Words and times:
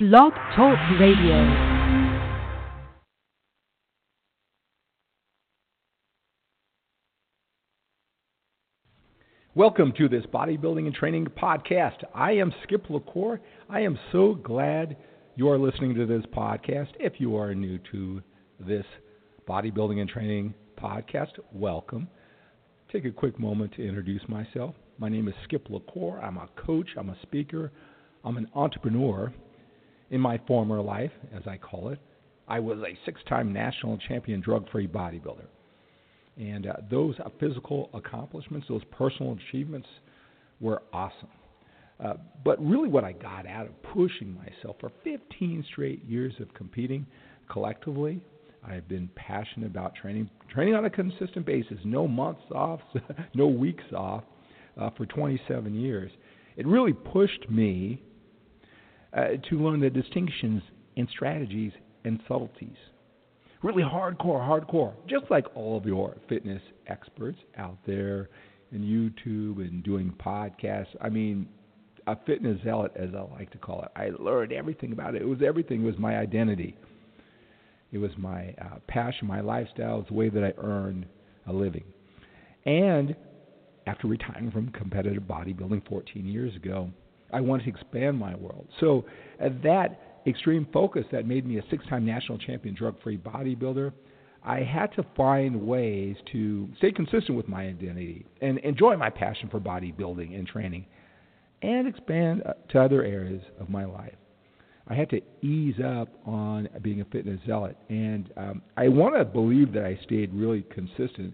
Blog 0.00 0.32
Talk 0.56 0.76
Radio. 0.98 1.84
Welcome 9.54 9.92
to 9.96 10.08
this 10.08 10.24
bodybuilding 10.34 10.86
and 10.86 10.94
training 10.96 11.28
podcast. 11.40 12.02
I 12.12 12.32
am 12.32 12.52
Skip 12.64 12.90
LaCour. 12.90 13.40
I 13.70 13.82
am 13.82 13.96
so 14.10 14.34
glad 14.34 14.96
you 15.36 15.48
are 15.48 15.58
listening 15.58 15.94
to 15.94 16.06
this 16.06 16.24
podcast. 16.36 16.88
If 16.98 17.20
you 17.20 17.36
are 17.36 17.54
new 17.54 17.78
to 17.92 18.20
this 18.58 18.84
bodybuilding 19.48 20.00
and 20.00 20.10
training 20.10 20.54
podcast, 20.76 21.38
welcome. 21.52 22.08
Take 22.90 23.04
a 23.04 23.12
quick 23.12 23.38
moment 23.38 23.74
to 23.76 23.86
introduce 23.86 24.28
myself. 24.28 24.74
My 24.98 25.08
name 25.08 25.28
is 25.28 25.34
Skip 25.44 25.68
LaCour. 25.70 26.20
I'm 26.20 26.38
a 26.38 26.48
coach, 26.56 26.88
I'm 26.98 27.10
a 27.10 27.16
speaker, 27.22 27.70
I'm 28.24 28.38
an 28.38 28.48
entrepreneur. 28.56 29.32
In 30.10 30.20
my 30.20 30.38
former 30.46 30.80
life, 30.80 31.12
as 31.34 31.42
I 31.46 31.56
call 31.56 31.88
it, 31.88 31.98
I 32.46 32.60
was 32.60 32.78
a 32.78 32.96
six 33.04 33.20
time 33.28 33.52
national 33.52 33.98
champion 34.08 34.40
drug 34.40 34.70
free 34.70 34.86
bodybuilder. 34.86 35.46
And 36.36 36.66
uh, 36.66 36.74
those 36.90 37.14
uh, 37.24 37.28
physical 37.40 37.90
accomplishments, 37.94 38.66
those 38.68 38.82
personal 38.90 39.38
achievements, 39.48 39.88
were 40.60 40.82
awesome. 40.92 41.28
Uh, 42.04 42.14
but 42.44 42.60
really, 42.64 42.88
what 42.88 43.04
I 43.04 43.12
got 43.12 43.46
out 43.46 43.66
of 43.66 43.82
pushing 43.82 44.34
myself 44.34 44.76
for 44.80 44.90
15 45.04 45.64
straight 45.70 46.04
years 46.04 46.34
of 46.40 46.52
competing 46.54 47.06
collectively, 47.48 48.20
I've 48.66 48.88
been 48.88 49.08
passionate 49.14 49.66
about 49.66 49.94
training, 49.94 50.28
training 50.52 50.74
on 50.74 50.86
a 50.86 50.90
consistent 50.90 51.46
basis, 51.46 51.78
no 51.84 52.08
months 52.08 52.42
off, 52.52 52.80
no 53.34 53.46
weeks 53.46 53.84
off, 53.96 54.24
uh, 54.76 54.90
for 54.96 55.06
27 55.06 55.74
years. 55.74 56.10
It 56.56 56.66
really 56.66 56.92
pushed 56.92 57.48
me 57.48 58.02
uh, 59.16 59.28
to 59.48 59.58
learn 59.58 59.80
the 59.80 59.90
distinctions 59.90 60.62
in 60.96 61.08
strategies 61.08 61.72
and 62.04 62.20
subtleties 62.28 62.76
really 63.64 63.82
hardcore, 63.82 64.38
hardcore, 64.46 64.92
just 65.08 65.24
like 65.30 65.46
all 65.56 65.76
of 65.76 65.86
your 65.86 66.14
fitness 66.28 66.60
experts 66.86 67.38
out 67.56 67.78
there 67.86 68.28
in 68.70 68.82
YouTube 68.82 69.66
and 69.66 69.82
doing 69.82 70.14
podcasts. 70.22 70.94
I 71.00 71.08
mean, 71.08 71.48
a 72.06 72.14
fitness 72.26 72.60
zealot, 72.62 72.92
as 72.94 73.08
I 73.16 73.22
like 73.32 73.50
to 73.52 73.58
call 73.58 73.82
it. 73.82 73.88
I 73.96 74.10
learned 74.18 74.52
everything 74.52 74.92
about 74.92 75.14
it. 75.14 75.22
It 75.22 75.28
was 75.28 75.38
everything. 75.44 75.82
It 75.82 75.86
was 75.86 75.98
my 75.98 76.18
identity. 76.18 76.76
It 77.90 77.98
was 77.98 78.10
my 78.18 78.54
uh, 78.60 78.80
passion, 78.86 79.26
my 79.26 79.40
lifestyle. 79.40 80.04
The 80.06 80.14
way 80.14 80.28
that 80.28 80.44
I 80.44 80.52
earned 80.58 81.06
a 81.46 81.52
living. 81.52 81.84
And 82.66 83.16
after 83.86 84.08
retiring 84.08 84.50
from 84.50 84.68
competitive 84.70 85.22
bodybuilding 85.22 85.88
14 85.88 86.26
years 86.26 86.54
ago, 86.54 86.90
I 87.34 87.40
wanted 87.40 87.64
to 87.64 87.70
expand 87.70 88.18
my 88.18 88.34
world. 88.36 88.68
So 88.80 89.04
at 89.40 89.62
that 89.62 90.20
extreme 90.26 90.66
focus 90.72 91.04
that 91.12 91.26
made 91.26 91.46
me 91.46 91.58
a 91.58 91.62
six 91.70 91.84
time 91.86 92.06
national 92.06 92.38
champion 92.38 92.74
drug 92.74 92.94
free 93.02 93.18
bodybuilder, 93.18 93.92
I 94.42 94.60
had 94.60 94.92
to 94.96 95.04
find 95.16 95.66
ways 95.66 96.16
to 96.32 96.68
stay 96.78 96.92
consistent 96.92 97.36
with 97.36 97.48
my 97.48 97.64
identity 97.64 98.26
and 98.40 98.58
enjoy 98.58 98.96
my 98.96 99.10
passion 99.10 99.48
for 99.50 99.58
bodybuilding 99.58 100.38
and 100.38 100.46
training 100.46 100.86
and 101.62 101.88
expand 101.88 102.42
uh, 102.44 102.52
to 102.70 102.80
other 102.80 103.02
areas 103.02 103.42
of 103.58 103.68
my 103.70 103.84
life. 103.84 104.14
I 104.86 104.94
had 104.94 105.08
to 105.10 105.22
ease 105.42 105.76
up 105.82 106.08
on 106.26 106.68
being 106.82 107.00
a 107.00 107.06
fitness 107.06 107.40
zealot. 107.46 107.76
And 107.88 108.30
um, 108.36 108.62
I 108.76 108.88
want 108.88 109.16
to 109.16 109.24
believe 109.24 109.72
that 109.72 109.84
I 109.84 109.98
stayed 110.04 110.32
really 110.34 110.62
consistent 110.70 111.32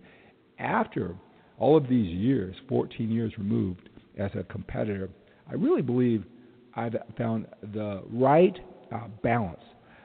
after 0.59 1.17
all 1.59 1.77
of 1.77 1.89
these 1.89 2.09
years, 2.09 2.55
14 2.69 3.11
years 3.11 3.33
removed 3.37 3.89
as 4.19 4.31
a 4.39 4.45
competitor. 4.45 5.11
I 5.51 5.55
really 5.55 5.83
believe 5.83 6.25
I've 6.75 6.97
found 7.19 7.47
the 7.75 8.03
right 8.13 8.57
uh, 8.93 9.09
balance. 9.23 9.63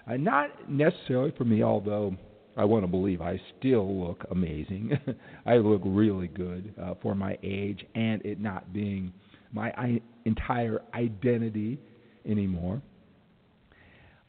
Uh, 0.10 0.18
not 0.18 0.50
necessarily 0.70 1.32
for 1.38 1.46
me, 1.46 1.64
although 1.64 2.16
I 2.58 2.66
want 2.66 2.84
to 2.84 2.88
believe 2.88 3.22
I 3.22 3.40
still 3.60 4.00
look 4.00 4.26
amazing. 4.32 4.98
I 5.46 5.58
look 5.58 5.82
really 5.86 6.28
good 6.28 6.74
uh, 6.82 6.96
for 7.02 7.16
my 7.16 7.38
age 7.44 7.86
and 7.96 8.24
it 8.26 8.40
not 8.40 8.74
being 8.74 9.12
my 9.52 9.70
I- 9.72 10.02
entire 10.26 10.82
identity 10.94 11.80
anymore. 12.26 12.82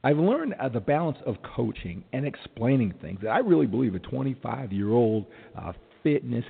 I've 0.05 0.19
learned 0.19 0.55
uh, 0.61 0.69
the 0.69 0.81
balance 0.81 1.19
of 1.27 1.37
coaching 1.57 2.05
and 2.13 2.27
explaining 2.27 2.95
things 3.01 3.21
that 3.23 3.31
I 3.31 3.39
really 3.39 3.67
believe 3.67 3.95
a 3.95 3.99
25 3.99 4.73
year 4.73 4.91
old 4.91 5.27
uh, 5.59 5.73
fitness 6.03 6.45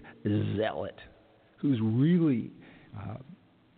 zealot 0.57 0.97
who's 1.59 1.79
really 1.83 2.51
uh, 2.99 3.15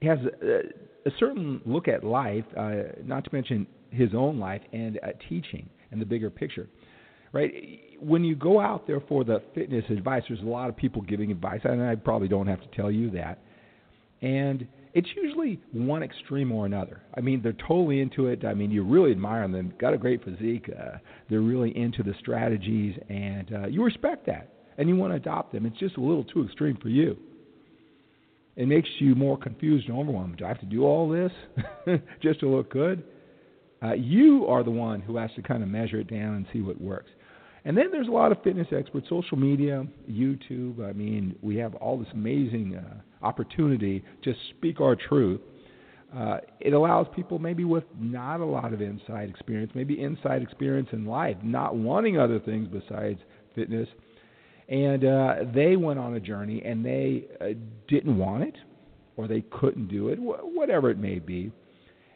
has 0.02 0.18
a, 0.42 1.08
a 1.08 1.10
certain 1.18 1.60
look 1.64 1.88
at 1.88 2.04
life, 2.04 2.44
uh, 2.56 2.74
not 3.04 3.24
to 3.24 3.30
mention 3.32 3.66
his 3.90 4.10
own 4.14 4.38
life 4.38 4.62
and 4.72 4.98
uh, 5.02 5.08
teaching 5.28 5.68
and 5.90 6.00
the 6.00 6.06
bigger 6.06 6.30
picture. 6.30 6.68
Right? 7.32 7.80
When 8.00 8.24
you 8.24 8.34
go 8.36 8.60
out 8.60 8.86
there 8.86 9.00
for 9.00 9.24
the 9.24 9.42
fitness 9.54 9.84
advice, 9.90 10.22
there's 10.28 10.40
a 10.40 10.46
lot 10.46 10.68
of 10.68 10.76
people 10.76 11.02
giving 11.02 11.30
advice, 11.30 11.60
and 11.64 11.82
I 11.82 11.94
probably 11.94 12.28
don't 12.28 12.46
have 12.46 12.60
to 12.60 12.68
tell 12.76 12.90
you 12.90 13.10
that. 13.10 13.40
And 14.22 14.66
it's 14.94 15.08
usually 15.14 15.60
one 15.72 16.02
extreme 16.02 16.50
or 16.50 16.64
another. 16.64 17.02
I 17.14 17.20
mean, 17.20 17.42
they're 17.42 17.52
totally 17.52 18.00
into 18.00 18.26
it. 18.26 18.44
I 18.44 18.54
mean, 18.54 18.70
you 18.70 18.82
really 18.82 19.10
admire 19.10 19.46
them. 19.46 19.74
Got 19.78 19.94
a 19.94 19.98
great 19.98 20.24
physique. 20.24 20.70
Uh, 20.76 20.98
they're 21.28 21.40
really 21.40 21.76
into 21.76 22.02
the 22.02 22.14
strategies, 22.18 22.98
and 23.08 23.52
uh, 23.52 23.66
you 23.68 23.84
respect 23.84 24.26
that, 24.26 24.52
and 24.78 24.88
you 24.88 24.96
want 24.96 25.12
to 25.12 25.16
adopt 25.16 25.52
them. 25.52 25.66
It's 25.66 25.78
just 25.78 25.96
a 25.98 26.00
little 26.00 26.24
too 26.24 26.44
extreme 26.44 26.78
for 26.80 26.88
you. 26.88 27.18
It 28.58 28.66
makes 28.66 28.88
you 28.98 29.14
more 29.14 29.38
confused 29.38 29.88
and 29.88 29.96
overwhelmed. 29.96 30.38
Do 30.38 30.44
I 30.44 30.48
have 30.48 30.58
to 30.58 30.66
do 30.66 30.84
all 30.84 31.08
this 31.08 31.30
just 32.20 32.40
to 32.40 32.48
look 32.48 32.72
good? 32.72 33.04
Uh, 33.80 33.92
you 33.92 34.46
are 34.48 34.64
the 34.64 34.70
one 34.72 35.00
who 35.00 35.16
has 35.16 35.30
to 35.36 35.42
kind 35.42 35.62
of 35.62 35.68
measure 35.68 36.00
it 36.00 36.10
down 36.10 36.34
and 36.34 36.46
see 36.52 36.60
what 36.60 36.80
works. 36.80 37.08
And 37.64 37.76
then 37.76 37.92
there's 37.92 38.08
a 38.08 38.10
lot 38.10 38.32
of 38.32 38.42
fitness 38.42 38.66
experts, 38.76 39.08
social 39.08 39.38
media, 39.38 39.86
YouTube. 40.10 40.84
I 40.84 40.92
mean, 40.92 41.36
we 41.40 41.54
have 41.58 41.76
all 41.76 42.00
this 42.00 42.08
amazing 42.12 42.74
uh, 42.74 43.24
opportunity 43.24 44.02
to 44.24 44.34
speak 44.50 44.80
our 44.80 44.96
truth. 44.96 45.40
Uh, 46.12 46.38
it 46.58 46.72
allows 46.72 47.06
people 47.14 47.38
maybe 47.38 47.62
with 47.62 47.84
not 47.96 48.40
a 48.40 48.44
lot 48.44 48.72
of 48.72 48.80
inside 48.80 49.30
experience, 49.30 49.70
maybe 49.76 50.02
inside 50.02 50.42
experience 50.42 50.88
in 50.92 51.04
life, 51.04 51.36
not 51.44 51.76
wanting 51.76 52.18
other 52.18 52.40
things 52.40 52.66
besides 52.66 53.20
fitness. 53.54 53.88
And 54.68 55.04
uh, 55.04 55.34
they 55.54 55.76
went 55.76 55.98
on 55.98 56.14
a 56.14 56.20
journey 56.20 56.62
and 56.64 56.84
they 56.84 57.24
uh, 57.40 57.46
didn't 57.88 58.18
want 58.18 58.42
it 58.44 58.56
or 59.16 59.26
they 59.26 59.42
couldn't 59.50 59.88
do 59.88 60.08
it, 60.08 60.16
wh- 60.16 60.44
whatever 60.54 60.90
it 60.90 60.98
may 60.98 61.18
be. 61.18 61.50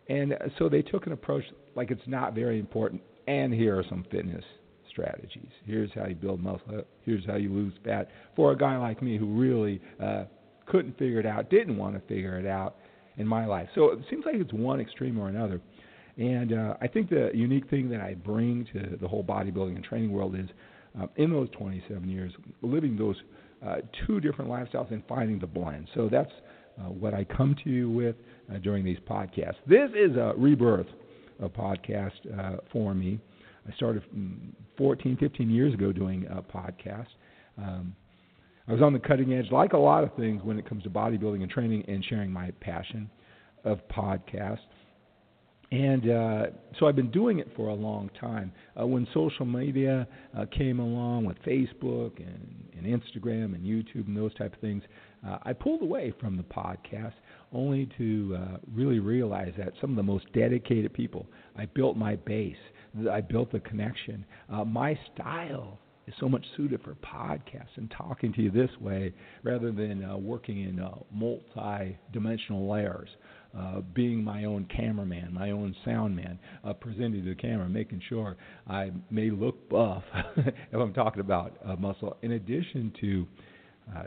And 0.08 0.34
so 0.58 0.68
they 0.68 0.82
took 0.82 1.06
an 1.06 1.12
approach 1.12 1.44
like 1.74 1.90
it's 1.90 2.02
not 2.06 2.34
very 2.34 2.58
important. 2.58 3.02
And 3.26 3.52
here 3.54 3.78
are 3.78 3.84
some 3.88 4.04
fitness 4.10 4.44
strategies. 4.90 5.48
Here's 5.64 5.90
how 5.94 6.06
you 6.06 6.14
build 6.14 6.40
muscle. 6.40 6.82
Here's 7.04 7.24
how 7.26 7.36
you 7.36 7.50
lose 7.50 7.72
fat. 7.84 8.10
For 8.36 8.52
a 8.52 8.56
guy 8.56 8.76
like 8.76 9.02
me 9.02 9.16
who 9.16 9.26
really 9.26 9.80
uh, 10.02 10.24
couldn't 10.66 10.98
figure 10.98 11.19
it 11.19 11.26
out, 11.26 11.50
didn't 11.50 11.76
want 11.76 11.94
to 11.94 12.00
figure 12.06 12.38
it 12.38 12.46
out 12.46 12.76
in 13.16 13.26
my 13.26 13.46
life. 13.46 13.69
So 13.74 13.90
it 13.92 14.00
seems 14.10 14.24
like 14.26 14.36
it's 14.36 14.52
one 14.52 14.80
extreme 14.80 15.19
or 15.19 15.28
another. 15.28 15.60
And 16.19 16.52
uh, 16.52 16.74
I 16.80 16.88
think 16.88 17.08
the 17.08 17.30
unique 17.32 17.70
thing 17.70 17.88
that 17.90 18.00
I 18.00 18.14
bring 18.14 18.66
to 18.75 18.98
the 19.00 19.08
whole 19.08 19.25
bodybuilding 19.25 19.76
and 19.76 19.84
training 19.84 20.12
world 20.12 20.37
is 20.37 20.48
uh, 21.00 21.06
in 21.17 21.31
those 21.31 21.49
27 21.50 22.09
years, 22.09 22.33
living 22.62 22.97
those 22.97 23.17
uh, 23.67 23.77
two 24.06 24.21
different 24.21 24.50
lifestyles 24.50 24.91
and 24.91 25.03
finding 25.09 25.39
the 25.39 25.47
blend. 25.47 25.89
So 25.94 26.09
that's 26.11 26.31
uh, 26.79 26.85
what 26.85 27.15
I 27.15 27.25
come 27.25 27.56
to 27.65 27.71
you 27.71 27.91
with 27.91 28.17
uh, 28.53 28.59
during 28.59 28.85
these 28.85 28.99
podcasts. 29.09 29.56
This 29.67 29.91
is 29.94 30.17
a 30.17 30.35
rebirth 30.37 30.87
of 31.41 31.53
podcast 31.53 32.12
uh, 32.39 32.59
for 32.73 32.94
me. 32.94 33.21
I 33.71 33.75
started 33.77 34.03
14, 34.77 35.17
15 35.19 35.50
years 35.50 35.75
ago 35.75 35.93
doing 35.93 36.27
a 36.27 36.43
podcast. 36.43 37.06
Um, 37.59 37.94
I 38.67 38.73
was 38.73 38.83
on 38.83 38.93
the 38.93 38.99
cutting 38.99 39.33
edge, 39.33 39.50
like 39.50 39.73
a 39.73 39.79
lot 39.79 40.05
of 40.05 40.15
things 40.15 40.43
when 40.43 40.59
it 40.59 40.69
comes 40.69 40.83
to 40.85 40.91
bodybuilding 40.91 41.43
and 41.43 41.50
training 41.50 41.85
and 41.89 42.05
sharing 42.05 42.33
my 42.33 42.50
passion 42.61 43.11
of 43.65 43.81
podcast. 43.89 44.59
And 45.72 46.10
uh, 46.10 46.46
so 46.78 46.86
I've 46.86 46.96
been 46.96 47.10
doing 47.10 47.38
it 47.38 47.48
for 47.56 47.69
a 47.69 47.74
long 47.74 48.10
time. 48.20 48.52
Uh, 48.78 48.86
when 48.86 49.08
social 49.14 49.46
media 49.46 50.06
uh, 50.36 50.44
came 50.56 50.80
along 50.80 51.24
with 51.24 51.38
Facebook 51.46 52.19
and, 52.19 52.69
and 52.76 52.84
Instagram 52.84 53.54
and 53.54 53.64
YouTube 53.64 54.06
and 54.06 54.14
those 54.14 54.34
type 54.34 54.52
of 54.52 54.60
things, 54.60 54.82
uh, 55.26 55.38
I 55.44 55.54
pulled 55.54 55.80
away 55.80 56.12
from 56.20 56.36
the 56.36 56.42
podcast 56.42 57.14
only 57.54 57.88
to 57.96 58.36
uh, 58.38 58.58
really 58.74 58.98
realize 58.98 59.54
that 59.56 59.72
some 59.80 59.88
of 59.88 59.96
the 59.96 60.02
most 60.02 60.30
dedicated 60.34 60.92
people, 60.92 61.26
I 61.56 61.64
built 61.64 61.96
my 61.96 62.16
base, 62.16 62.54
I 63.10 63.22
built 63.22 63.50
the 63.50 63.60
connection. 63.60 64.26
Uh, 64.52 64.64
my 64.64 64.98
style 65.14 65.78
is 66.06 66.12
so 66.20 66.28
much 66.28 66.44
suited 66.54 66.82
for 66.82 66.96
podcasts 66.96 67.76
and 67.76 67.90
talking 67.96 68.34
to 68.34 68.42
you 68.42 68.50
this 68.50 68.70
way 68.78 69.14
rather 69.42 69.72
than 69.72 70.22
working 70.22 70.64
in 70.69 70.80
uh, 70.80 70.90
multi-dimensional 71.10 72.69
layers 72.69 73.08
uh, 73.56 73.81
being 73.94 74.22
my 74.22 74.44
own 74.44 74.66
cameraman, 74.75 75.32
my 75.32 75.50
own 75.50 75.75
sound 75.84 76.16
man, 76.16 76.38
uh, 76.64 76.72
presenting 76.72 77.25
to 77.25 77.31
the 77.31 77.34
camera, 77.34 77.69
making 77.69 78.00
sure 78.08 78.37
I 78.66 78.90
may 79.10 79.31
look 79.31 79.69
buff 79.69 80.04
if 80.37 80.75
I'm 80.75 80.94
talking 80.94 81.20
about 81.20 81.56
uh, 81.64 81.76
muscle, 81.76 82.16
in 82.22 82.32
addition 82.32 82.93
to 83.00 83.26
uh, 83.94 84.02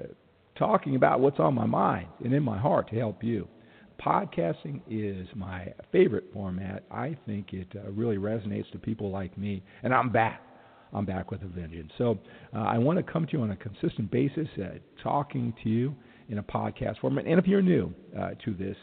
talking 0.58 0.96
about 0.96 1.20
what's 1.20 1.40
on 1.40 1.54
my 1.54 1.66
mind 1.66 2.08
and 2.24 2.34
in 2.34 2.44
my 2.44 2.58
heart 2.58 2.90
to 2.90 2.96
help 2.96 3.24
you. 3.24 3.48
Podcasting 4.04 4.82
is 4.90 5.28
my 5.36 5.74
favorite 5.92 6.26
format. 6.34 6.84
I 6.92 7.18
think 7.26 7.54
it 7.54 7.68
uh, 7.76 7.92
really 7.92 8.18
resonates 8.18 8.70
to 8.72 8.78
people 8.78 9.10
like 9.10 9.38
me, 9.38 9.64
and 9.84 9.94
I'm 9.94 10.10
back. 10.10 10.42
I'm 10.94 11.06
back 11.06 11.32
with 11.32 11.42
a 11.44 11.48
vengeance. 11.48 11.92
So 11.98 12.20
uh, 12.54 12.60
I 12.60 12.78
want 12.78 12.98
to 12.98 13.04
come 13.04 13.26
to 13.26 13.34
you 13.34 13.42
on 13.42 13.52
a 13.52 13.56
consistent 13.56 14.12
basis, 14.12 14.48
uh, 14.62 14.78
talking 15.02 15.54
to 15.64 15.70
you 15.70 15.96
in 16.30 16.40
a 16.40 16.44
podcast 16.44 17.00
format. 17.00 17.26
And 17.26 17.40
if 17.40 17.48
you're 17.48 17.62
new 17.62 17.94
uh, 18.18 18.32
to 18.46 18.54
this 18.54 18.78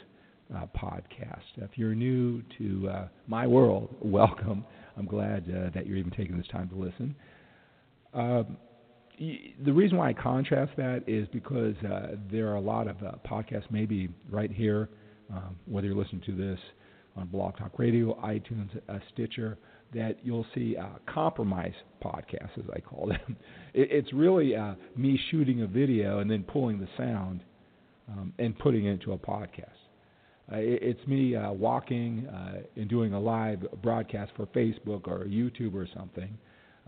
uh, 0.54 0.66
podcast. 0.76 1.42
If 1.56 1.70
you're 1.76 1.94
new 1.94 2.42
to 2.58 2.88
uh, 2.88 3.08
my 3.26 3.46
world, 3.46 3.94
welcome. 4.00 4.64
I'm 4.96 5.06
glad 5.06 5.44
uh, 5.48 5.70
that 5.74 5.86
you're 5.86 5.96
even 5.96 6.10
taking 6.10 6.36
this 6.36 6.46
time 6.48 6.68
to 6.68 6.74
listen. 6.74 7.14
Um, 8.14 8.56
the 9.64 9.72
reason 9.72 9.98
why 9.98 10.10
I 10.10 10.12
contrast 10.12 10.72
that 10.76 11.04
is 11.06 11.28
because 11.32 11.74
uh, 11.88 12.16
there 12.30 12.48
are 12.48 12.56
a 12.56 12.60
lot 12.60 12.88
of 12.88 12.96
uh, 13.02 13.12
podcasts, 13.26 13.70
maybe 13.70 14.08
right 14.30 14.50
here, 14.50 14.88
um, 15.32 15.56
whether 15.66 15.86
you're 15.86 15.96
listening 15.96 16.22
to 16.26 16.34
this 16.34 16.58
on 17.16 17.28
Blog 17.28 17.56
Talk 17.56 17.78
Radio, 17.78 18.14
iTunes, 18.24 18.68
uh, 18.88 18.98
Stitcher, 19.12 19.58
that 19.94 20.16
you'll 20.22 20.46
see 20.54 20.76
compromise 21.06 21.74
podcasts, 22.02 22.56
as 22.58 22.64
I 22.74 22.80
call 22.80 23.08
them. 23.08 23.36
it, 23.74 23.88
it's 23.90 24.12
really 24.12 24.54
me 24.96 25.20
shooting 25.30 25.62
a 25.62 25.66
video 25.66 26.18
and 26.18 26.30
then 26.30 26.42
pulling 26.42 26.80
the 26.80 26.88
sound 26.96 27.42
um, 28.10 28.32
and 28.38 28.58
putting 28.58 28.86
it 28.86 28.92
into 28.92 29.12
a 29.12 29.18
podcast. 29.18 29.68
Uh, 30.50 30.56
it, 30.56 30.82
it's 30.82 31.06
me 31.06 31.36
uh, 31.36 31.52
walking 31.52 32.26
uh, 32.26 32.62
and 32.76 32.88
doing 32.88 33.12
a 33.12 33.20
live 33.20 33.64
broadcast 33.82 34.32
for 34.36 34.46
Facebook 34.46 35.06
or 35.06 35.24
YouTube 35.26 35.74
or 35.74 35.86
something. 35.94 36.36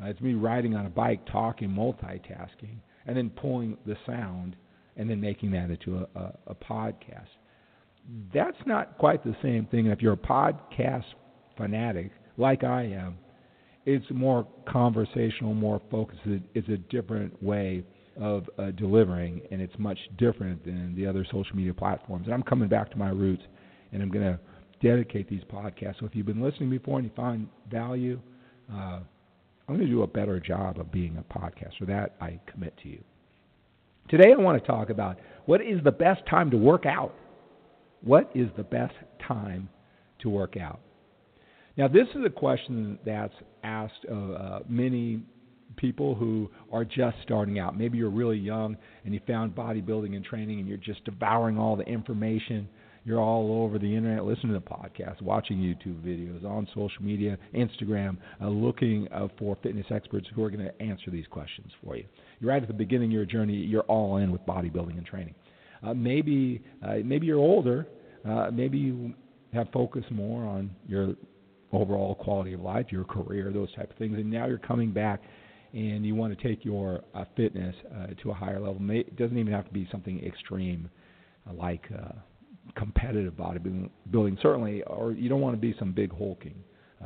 Uh, 0.02 0.06
it's 0.06 0.20
me 0.20 0.34
riding 0.34 0.74
on 0.74 0.86
a 0.86 0.90
bike, 0.90 1.20
talking, 1.30 1.68
multitasking, 1.68 2.76
and 3.06 3.16
then 3.16 3.30
pulling 3.30 3.76
the 3.86 3.96
sound 4.06 4.56
and 4.96 5.08
then 5.08 5.20
making 5.20 5.50
that 5.50 5.70
into 5.70 5.98
a, 5.98 6.18
a, 6.18 6.32
a 6.48 6.54
podcast. 6.54 7.28
That's 8.32 8.56
not 8.66 8.98
quite 8.98 9.24
the 9.24 9.36
same 9.42 9.66
thing. 9.66 9.86
If 9.86 10.02
you're 10.02 10.14
a 10.14 10.16
podcast 10.16 11.04
fanatic, 11.56 12.10
like 12.36 12.64
I 12.64 12.82
am, 12.82 13.18
it's 13.86 14.04
more 14.10 14.46
conversational, 14.68 15.54
more 15.54 15.80
focused. 15.90 16.20
It's 16.54 16.68
a 16.68 16.76
different 16.76 17.42
way 17.42 17.84
of 18.20 18.48
uh, 18.58 18.70
delivering, 18.72 19.42
and 19.50 19.60
it's 19.60 19.74
much 19.78 19.98
different 20.18 20.64
than 20.64 20.94
the 20.94 21.06
other 21.06 21.24
social 21.30 21.56
media 21.56 21.74
platforms. 21.74 22.26
And 22.26 22.34
I'm 22.34 22.42
coming 22.42 22.68
back 22.68 22.90
to 22.90 22.96
my 22.96 23.10
roots, 23.10 23.42
and 23.92 24.02
I'm 24.02 24.10
going 24.10 24.24
to 24.24 24.38
dedicate 24.82 25.28
these 25.28 25.42
podcasts. 25.44 26.00
So 26.00 26.06
if 26.06 26.14
you've 26.14 26.26
been 26.26 26.42
listening 26.42 26.70
before 26.70 26.98
and 26.98 27.06
you 27.06 27.12
find 27.16 27.48
value, 27.70 28.20
uh, 28.72 29.00
I'm 29.66 29.76
going 29.76 29.80
to 29.80 29.86
do 29.86 30.02
a 30.02 30.06
better 30.06 30.38
job 30.40 30.78
of 30.78 30.92
being 30.92 31.16
a 31.16 31.38
podcaster. 31.38 31.86
That 31.86 32.16
I 32.20 32.38
commit 32.46 32.76
to 32.82 32.88
you. 32.88 33.02
Today, 34.08 34.32
I 34.36 34.40
want 34.40 34.60
to 34.60 34.66
talk 34.66 34.90
about 34.90 35.18
what 35.46 35.62
is 35.62 35.82
the 35.82 35.92
best 35.92 36.24
time 36.26 36.50
to 36.50 36.56
work 36.58 36.84
out. 36.84 37.14
What 38.02 38.30
is 38.34 38.48
the 38.56 38.62
best 38.62 38.94
time 39.26 39.70
to 40.20 40.28
work 40.28 40.56
out? 40.58 40.80
Now, 41.76 41.88
this 41.88 42.06
is 42.14 42.24
a 42.24 42.30
question 42.30 42.98
that's 43.04 43.32
asked 43.62 44.04
of 44.08 44.30
uh, 44.30 44.58
many 44.68 45.22
people 45.76 46.14
who 46.14 46.50
are 46.72 46.84
just 46.84 47.16
starting 47.22 47.58
out. 47.58 47.76
Maybe 47.76 47.98
you're 47.98 48.10
really 48.10 48.38
young 48.38 48.76
and 49.04 49.14
you 49.14 49.20
found 49.26 49.54
bodybuilding 49.54 50.14
and 50.14 50.24
training 50.24 50.60
and 50.60 50.68
you're 50.68 50.76
just 50.78 51.04
devouring 51.04 51.58
all 51.58 51.76
the 51.76 51.84
information. 51.84 52.68
You're 53.04 53.20
all 53.20 53.62
over 53.62 53.78
the 53.78 53.94
internet 53.94 54.24
listening 54.24 54.54
to 54.54 54.60
podcasts, 54.60 55.20
watching 55.20 55.58
YouTube 55.58 56.00
videos, 56.00 56.42
on 56.44 56.66
social 56.68 57.02
media, 57.02 57.36
Instagram, 57.54 58.16
uh, 58.40 58.48
looking 58.48 59.08
uh, 59.12 59.28
for 59.38 59.58
fitness 59.62 59.86
experts 59.90 60.26
who 60.34 60.42
are 60.42 60.50
going 60.50 60.64
to 60.64 60.82
answer 60.82 61.10
these 61.10 61.26
questions 61.26 61.70
for 61.84 61.96
you. 61.96 62.04
You're 62.40 62.50
right 62.50 62.62
at 62.62 62.68
the 62.68 62.74
beginning 62.74 63.10
of 63.10 63.12
your 63.12 63.26
journey. 63.26 63.54
You're 63.54 63.82
all 63.82 64.16
in 64.16 64.32
with 64.32 64.40
bodybuilding 64.46 64.96
and 64.96 65.06
training. 65.06 65.34
Uh, 65.82 65.92
maybe 65.92 66.62
uh, 66.82 66.96
maybe 67.04 67.26
you're 67.26 67.38
older. 67.38 67.86
Uh, 68.26 68.50
maybe 68.50 68.78
you 68.78 69.12
have 69.52 69.68
focused 69.70 70.10
more 70.10 70.44
on 70.44 70.70
your 70.88 71.14
overall 71.72 72.14
quality 72.14 72.54
of 72.54 72.60
life, 72.60 72.86
your 72.90 73.04
career, 73.04 73.52
those 73.52 73.72
type 73.74 73.90
of 73.90 73.96
things, 73.96 74.16
and 74.16 74.30
now 74.30 74.46
you're 74.46 74.58
coming 74.58 74.90
back 74.92 75.22
and 75.74 76.06
you 76.06 76.14
want 76.14 76.36
to 76.38 76.48
take 76.48 76.64
your 76.64 77.02
uh, 77.14 77.24
fitness 77.36 77.74
uh, 77.92 78.06
to 78.22 78.30
a 78.30 78.34
higher 78.34 78.60
level. 78.60 78.78
It 78.90 79.16
doesn't 79.16 79.36
even 79.36 79.52
have 79.52 79.66
to 79.66 79.72
be 79.72 79.88
something 79.90 80.24
extreme 80.24 80.88
uh, 81.48 81.54
like 81.54 81.82
uh, 81.92 82.12
competitive 82.76 83.34
bodybuilding, 83.34 84.40
certainly, 84.40 84.82
or 84.84 85.12
you 85.12 85.28
don't 85.28 85.40
want 85.40 85.54
to 85.56 85.60
be 85.60 85.74
some 85.78 85.92
big 85.92 86.16
hulking 86.16 86.54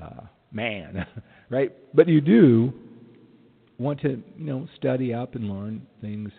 uh, 0.00 0.20
man, 0.53 1.06
right? 1.50 1.73
But 1.94 2.09
you 2.09 2.20
do 2.20 2.73
want 3.79 4.00
to, 4.03 4.23
you 4.37 4.44
know, 4.44 4.69
study 4.76 5.14
up 5.14 5.35
and 5.35 5.49
learn 5.49 5.87
things 6.03 6.31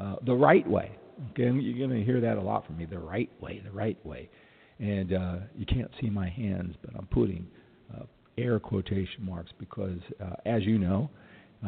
uh, 0.00 0.16
the 0.26 0.34
right 0.34 0.68
way. 0.68 0.90
Okay, 1.30 1.44
and 1.44 1.62
you're 1.62 1.86
going 1.86 1.98
to 1.98 2.04
hear 2.04 2.20
that 2.20 2.38
a 2.38 2.40
lot 2.40 2.66
from 2.66 2.76
me. 2.76 2.86
The 2.86 2.98
right 2.98 3.30
way, 3.40 3.60
the 3.64 3.72
right 3.72 4.04
way, 4.04 4.28
and 4.80 5.12
uh, 5.12 5.36
you 5.56 5.66
can't 5.66 5.90
see 6.00 6.10
my 6.10 6.28
hands, 6.28 6.76
but 6.84 6.94
I'm 6.96 7.06
putting 7.06 7.46
uh, 7.94 8.04
air 8.36 8.60
quotation 8.60 9.24
marks 9.24 9.50
because, 9.58 9.98
uh, 10.22 10.34
as 10.46 10.62
you 10.62 10.78
know, 10.78 11.10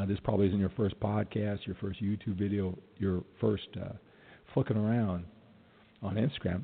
this 0.06 0.18
probably 0.22 0.46
isn't 0.48 0.60
your 0.60 0.72
first 0.76 0.98
podcast, 1.00 1.66
your 1.66 1.76
first 1.80 2.02
YouTube 2.02 2.38
video, 2.38 2.78
your 2.98 3.22
first 3.40 3.68
uh, 3.80 3.92
flicking 4.54 4.76
around 4.76 5.24
on 6.02 6.14
Instagram. 6.14 6.62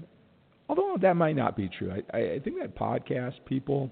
Although 0.69 0.97
that 1.01 1.17
might 1.17 1.37
not 1.37 1.57
be 1.57 1.69
true. 1.69 1.93
I, 2.13 2.17
I 2.17 2.41
think 2.41 2.59
that 2.61 2.77
podcast 2.77 3.35
people, 3.45 3.91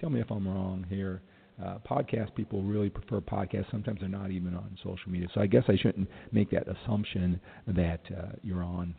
tell 0.00 0.10
me 0.10 0.20
if 0.20 0.30
I'm 0.30 0.46
wrong 0.46 0.86
here, 0.88 1.22
uh, 1.62 1.78
podcast 1.88 2.34
people 2.34 2.62
really 2.62 2.88
prefer 2.88 3.20
podcasts. 3.20 3.70
Sometimes 3.70 4.00
they're 4.00 4.08
not 4.08 4.30
even 4.30 4.54
on 4.54 4.76
social 4.82 5.10
media. 5.10 5.28
So 5.34 5.40
I 5.40 5.46
guess 5.46 5.64
I 5.68 5.76
shouldn't 5.76 6.08
make 6.30 6.50
that 6.50 6.66
assumption 6.68 7.40
that 7.66 8.00
uh, 8.16 8.32
you're 8.42 8.62
on 8.62 8.94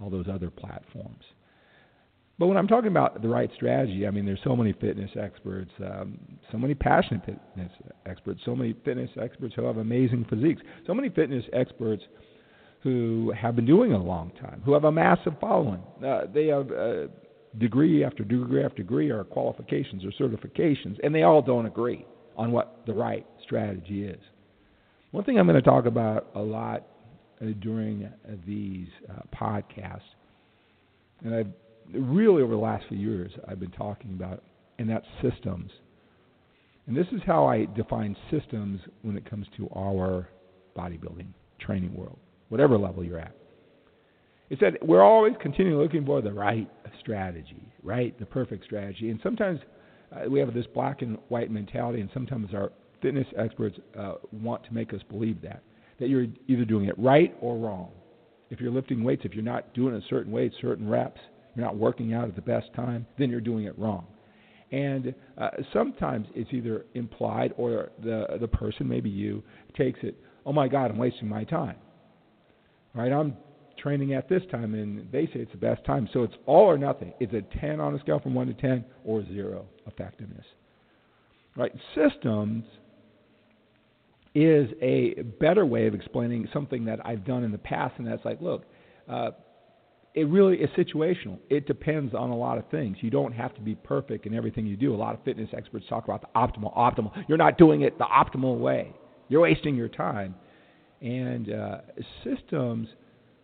all 0.00 0.10
those 0.10 0.26
other 0.32 0.50
platforms. 0.50 1.22
But 2.38 2.46
when 2.46 2.56
I'm 2.56 2.68
talking 2.68 2.90
about 2.90 3.20
the 3.20 3.28
right 3.28 3.50
strategy, 3.56 4.06
I 4.06 4.10
mean, 4.10 4.24
there's 4.24 4.38
so 4.44 4.54
many 4.54 4.72
fitness 4.72 5.10
experts, 5.20 5.72
um, 5.84 6.18
so 6.52 6.58
many 6.58 6.74
passionate 6.74 7.24
fitness 7.26 7.72
experts, 8.06 8.40
so 8.44 8.54
many 8.54 8.76
fitness 8.84 9.10
experts 9.20 9.54
who 9.56 9.64
have 9.64 9.78
amazing 9.78 10.24
physiques, 10.30 10.62
so 10.86 10.94
many 10.94 11.08
fitness 11.08 11.44
experts 11.52 12.02
who 12.82 13.32
have 13.36 13.56
been 13.56 13.66
doing 13.66 13.90
it 13.90 13.96
a 13.96 13.98
long 13.98 14.30
time, 14.40 14.62
who 14.64 14.72
have 14.72 14.84
a 14.84 14.92
massive 14.92 15.32
following. 15.40 15.82
Uh, 16.04 16.22
they 16.32 16.46
have 16.46 16.70
uh, 16.70 17.08
degree 17.58 18.04
after 18.04 18.22
degree 18.22 18.64
after 18.64 18.82
degree, 18.82 19.10
or 19.10 19.24
qualifications 19.24 20.04
or 20.04 20.12
certifications, 20.12 20.96
and 21.02 21.12
they 21.12 21.24
all 21.24 21.42
don't 21.42 21.66
agree 21.66 22.06
on 22.36 22.52
what 22.52 22.82
the 22.86 22.94
right 22.94 23.26
strategy 23.42 24.04
is. 24.04 24.20
One 25.10 25.24
thing 25.24 25.40
I'm 25.40 25.46
going 25.46 25.60
to 25.60 25.62
talk 25.62 25.86
about 25.86 26.28
a 26.36 26.40
lot 26.40 26.86
uh, 27.42 27.46
during 27.58 28.08
these 28.46 28.86
uh, 29.10 29.22
podcasts, 29.36 30.02
and 31.24 31.34
I've 31.34 31.52
really 31.92 32.42
over 32.42 32.52
the 32.52 32.60
last 32.60 32.84
few 32.88 32.98
years 32.98 33.32
I've 33.46 33.60
been 33.60 33.70
talking 33.70 34.12
about, 34.12 34.42
and 34.78 34.88
that's 34.88 35.06
systems. 35.22 35.70
And 36.86 36.96
this 36.96 37.06
is 37.12 37.20
how 37.26 37.46
I 37.46 37.66
define 37.76 38.16
systems 38.30 38.80
when 39.02 39.16
it 39.16 39.28
comes 39.28 39.46
to 39.56 39.68
our 39.74 40.28
bodybuilding 40.76 41.26
training 41.60 41.94
world, 41.94 42.18
whatever 42.48 42.78
level 42.78 43.04
you're 43.04 43.18
at. 43.18 43.34
It's 44.50 44.60
that 44.62 44.74
we're 44.86 45.02
always 45.02 45.34
continually 45.42 45.82
looking 45.82 46.06
for 46.06 46.22
the 46.22 46.32
right 46.32 46.70
strategy, 47.00 47.70
right? 47.82 48.18
The 48.18 48.24
perfect 48.24 48.64
strategy. 48.64 49.10
And 49.10 49.20
sometimes 49.22 49.60
uh, 50.10 50.30
we 50.30 50.40
have 50.40 50.54
this 50.54 50.64
black 50.72 51.02
and 51.02 51.18
white 51.28 51.50
mentality, 51.50 52.00
and 52.00 52.08
sometimes 52.14 52.54
our 52.54 52.72
fitness 53.02 53.26
experts 53.36 53.76
uh, 53.98 54.14
want 54.32 54.64
to 54.64 54.72
make 54.72 54.94
us 54.94 55.00
believe 55.10 55.42
that, 55.42 55.62
that 56.00 56.08
you're 56.08 56.26
either 56.46 56.64
doing 56.64 56.86
it 56.86 56.98
right 56.98 57.36
or 57.40 57.58
wrong. 57.58 57.90
If 58.50 58.60
you're 58.60 58.72
lifting 58.72 59.04
weights, 59.04 59.22
if 59.24 59.34
you're 59.34 59.44
not 59.44 59.74
doing 59.74 59.94
a 59.94 60.00
certain 60.08 60.32
weight, 60.32 60.52
certain 60.60 60.88
reps, 60.88 61.20
you're 61.58 61.66
not 61.66 61.76
working 61.76 62.14
out 62.14 62.28
at 62.28 62.36
the 62.36 62.42
best 62.42 62.72
time, 62.72 63.04
then 63.18 63.30
you're 63.30 63.40
doing 63.40 63.64
it 63.64 63.76
wrong. 63.76 64.06
And 64.70 65.12
uh, 65.36 65.50
sometimes 65.72 66.28
it's 66.34 66.52
either 66.52 66.84
implied 66.94 67.52
or 67.56 67.90
the 68.02 68.38
the 68.40 68.46
person, 68.46 68.86
maybe 68.86 69.10
you, 69.10 69.42
takes 69.76 69.98
it. 70.02 70.16
Oh 70.46 70.52
my 70.52 70.68
God, 70.68 70.90
I'm 70.90 70.98
wasting 70.98 71.28
my 71.28 71.42
time. 71.42 71.76
Right? 72.94 73.10
I'm 73.10 73.36
training 73.76 74.14
at 74.14 74.28
this 74.28 74.42
time, 74.50 74.74
and 74.74 75.10
they 75.10 75.26
say 75.26 75.40
it's 75.40 75.52
the 75.52 75.58
best 75.58 75.84
time. 75.84 76.08
So 76.12 76.22
it's 76.22 76.34
all 76.46 76.64
or 76.64 76.78
nothing. 76.78 77.12
It's 77.18 77.32
a 77.32 77.42
10 77.60 77.80
on 77.80 77.94
a 77.94 77.98
scale 78.00 78.20
from 78.20 78.34
1 78.34 78.46
to 78.48 78.54
10 78.54 78.84
or 79.04 79.24
0 79.26 79.66
effectiveness. 79.86 80.44
Right? 81.56 81.72
Systems 81.94 82.64
is 84.34 84.68
a 84.80 85.22
better 85.40 85.64
way 85.64 85.86
of 85.86 85.94
explaining 85.94 86.48
something 86.52 86.84
that 86.84 87.04
I've 87.04 87.24
done 87.24 87.42
in 87.42 87.52
the 87.52 87.58
past, 87.58 87.94
and 87.98 88.06
that's 88.06 88.24
like, 88.24 88.40
look, 88.40 88.64
uh, 89.08 89.30
it 90.14 90.24
really 90.24 90.56
is 90.56 90.70
situational. 90.70 91.38
It 91.48 91.66
depends 91.66 92.14
on 92.14 92.30
a 92.30 92.36
lot 92.36 92.58
of 92.58 92.68
things. 92.70 92.96
You 93.00 93.10
don't 93.10 93.32
have 93.32 93.54
to 93.54 93.60
be 93.60 93.74
perfect 93.74 94.26
in 94.26 94.34
everything 94.34 94.66
you 94.66 94.76
do. 94.76 94.94
A 94.94 94.96
lot 94.96 95.14
of 95.14 95.22
fitness 95.24 95.48
experts 95.56 95.86
talk 95.88 96.04
about 96.04 96.22
the 96.22 96.28
optimal, 96.34 96.76
optimal. 96.76 97.12
You're 97.28 97.38
not 97.38 97.58
doing 97.58 97.82
it 97.82 97.98
the 97.98 98.04
optimal 98.04 98.58
way. 98.58 98.92
You're 99.28 99.42
wasting 99.42 99.76
your 99.76 99.88
time. 99.88 100.34
And 101.00 101.52
uh, 101.52 101.78
systems 102.24 102.88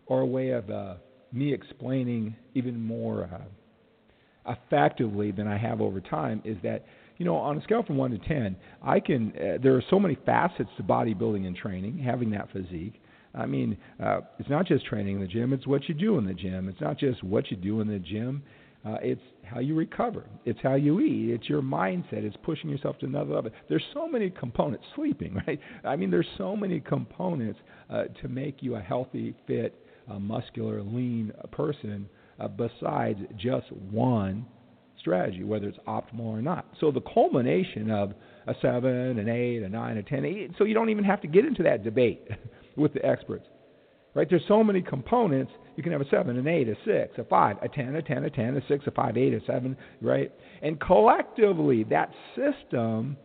are 0.08 0.20
a 0.20 0.26
way 0.26 0.50
of 0.50 0.68
uh, 0.70 0.94
me 1.32 1.52
explaining 1.52 2.34
even 2.54 2.80
more 2.80 3.24
uh, 3.24 4.52
effectively 4.52 5.30
than 5.30 5.46
I 5.46 5.56
have 5.56 5.80
over 5.80 6.00
time 6.00 6.42
is 6.44 6.56
that 6.62 6.84
you 7.16 7.24
know, 7.24 7.36
on 7.36 7.58
a 7.58 7.62
scale 7.62 7.82
from 7.84 7.96
one 7.96 8.10
to 8.10 8.18
ten, 8.18 8.56
I 8.82 8.98
can. 8.98 9.32
Uh, 9.36 9.58
there 9.62 9.76
are 9.76 9.84
so 9.88 10.00
many 10.00 10.18
facets 10.26 10.70
to 10.76 10.82
bodybuilding 10.82 11.46
and 11.46 11.54
training, 11.54 11.98
having 11.98 12.30
that 12.30 12.48
physique. 12.52 13.00
I 13.34 13.46
mean, 13.46 13.76
uh, 14.02 14.20
it's 14.38 14.48
not 14.48 14.66
just 14.66 14.86
training 14.86 15.16
in 15.16 15.20
the 15.20 15.26
gym; 15.28 15.52
it's 15.52 15.66
what 15.66 15.88
you 15.88 15.94
do 15.94 16.18
in 16.18 16.24
the 16.24 16.34
gym. 16.34 16.68
It's 16.68 16.80
not 16.80 16.98
just 16.98 17.22
what 17.22 17.50
you 17.50 17.56
do 17.56 17.80
in 17.80 17.88
the 17.88 17.98
gym. 17.98 18.42
Uh, 18.86 18.96
it's 19.00 19.22
how 19.44 19.60
you 19.60 19.74
recover. 19.74 20.24
It's 20.44 20.58
how 20.62 20.74
you 20.74 21.00
eat. 21.00 21.30
It's 21.30 21.48
your 21.48 21.62
mindset. 21.62 22.22
It's 22.24 22.36
pushing 22.42 22.68
yourself 22.68 22.98
to 22.98 23.06
another 23.06 23.34
level. 23.34 23.50
There's 23.68 23.84
so 23.94 24.06
many 24.06 24.28
components. 24.28 24.84
Sleeping, 24.94 25.40
right? 25.46 25.58
I 25.84 25.96
mean, 25.96 26.10
there's 26.10 26.28
so 26.36 26.54
many 26.54 26.80
components 26.80 27.58
uh, 27.88 28.04
to 28.20 28.28
make 28.28 28.62
you 28.62 28.76
a 28.76 28.80
healthy, 28.80 29.34
fit, 29.46 29.74
uh, 30.10 30.18
muscular, 30.18 30.82
lean 30.82 31.32
person. 31.50 32.08
Uh, 32.38 32.48
besides 32.48 33.20
just 33.36 33.70
one 33.90 34.44
strategy, 34.98 35.44
whether 35.44 35.68
it's 35.68 35.78
optimal 35.86 36.26
or 36.26 36.42
not. 36.42 36.66
So 36.80 36.90
the 36.90 37.00
culmination 37.00 37.90
of 37.90 38.12
a 38.46 38.54
seven, 38.60 39.18
an 39.18 39.28
eight, 39.28 39.62
a 39.62 39.68
nine, 39.68 39.96
a 39.98 40.02
ten, 40.02 40.54
so 40.58 40.64
you 40.64 40.74
don't 40.74 40.90
even 40.90 41.04
have 41.04 41.20
to 41.20 41.28
get 41.28 41.44
into 41.44 41.62
that 41.62 41.84
debate 41.84 42.26
with 42.76 42.92
the 42.94 43.04
experts. 43.04 43.46
Right? 44.14 44.28
There's 44.30 44.44
so 44.46 44.62
many 44.62 44.80
components. 44.80 45.52
You 45.76 45.82
can 45.82 45.90
have 45.92 46.00
a 46.00 46.08
seven, 46.08 46.38
an 46.38 46.46
eight, 46.46 46.68
a 46.68 46.76
six, 46.84 47.18
a 47.18 47.24
five, 47.24 47.56
a 47.62 47.68
ten, 47.68 47.96
a 47.96 48.02
ten, 48.02 48.24
a 48.24 48.30
ten, 48.30 48.56
a 48.56 48.60
six, 48.68 48.86
a 48.86 48.92
five, 48.92 49.16
eight, 49.16 49.34
a 49.34 49.40
seven, 49.44 49.76
right? 50.00 50.32
And 50.62 50.80
collectively, 50.80 51.84
that 51.84 52.10
system 52.36 53.16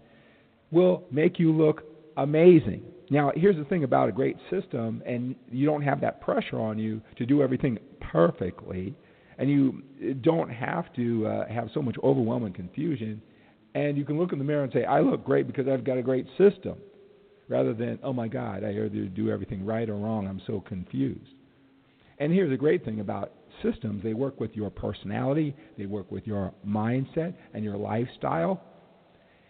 will 0.72 1.04
make 1.12 1.38
you 1.38 1.52
look 1.52 1.84
amazing. 2.18 2.82
Now, 3.12 3.32
here's 3.36 3.56
the 3.56 3.66
thing 3.66 3.84
about 3.84 4.10
a 4.10 4.12
great 4.12 4.38
system, 4.50 5.04
and 5.06 5.36
you 5.52 5.66
don't 5.66 5.82
have 5.84 6.02
that 6.02 6.22
pressure 6.22 6.60
on 6.60 6.80
you 6.80 7.02
to 7.18 7.26
do 7.26 7.42
everything 7.44 7.78
perfectly 8.12 8.96
and 9.40 9.50
you 9.50 9.82
don't 10.22 10.50
have 10.50 10.94
to 10.94 11.26
uh, 11.26 11.48
have 11.48 11.70
so 11.74 11.82
much 11.82 11.96
overwhelming 12.04 12.54
confusion. 12.54 13.22
And 13.74 13.98
you 13.98 14.04
can 14.04 14.20
look 14.20 14.34
in 14.34 14.38
the 14.38 14.44
mirror 14.44 14.64
and 14.64 14.74
say, 14.74 14.84
I 14.84 15.00
look 15.00 15.24
great 15.24 15.48
because 15.48 15.66
I've 15.68 15.86
got 15.86 15.98
a 15.98 16.02
great 16.02 16.28
system, 16.38 16.76
rather 17.50 17.74
than, 17.74 18.00
oh 18.04 18.14
my 18.14 18.28
God, 18.30 18.64
I 18.64 18.70
either 18.70 18.88
do 18.88 19.30
everything 19.30 19.66
right 19.66 19.90
or 19.90 19.96
wrong. 19.96 20.28
I'm 20.28 20.42
so 20.48 20.62
confused. 20.62 21.34
And 22.20 22.32
here's 22.32 22.50
the 22.50 22.58
great 22.58 22.86
thing 22.86 23.02
about 23.02 23.32
systems 23.64 24.04
they 24.04 24.14
work 24.14 24.40
with 24.40 24.56
your 24.56 24.70
personality, 24.70 25.54
they 25.78 25.86
work 25.86 26.12
with 26.12 26.26
your 26.26 26.54
mindset 26.66 27.34
and 27.54 27.64
your 27.64 27.76
lifestyle 27.76 28.62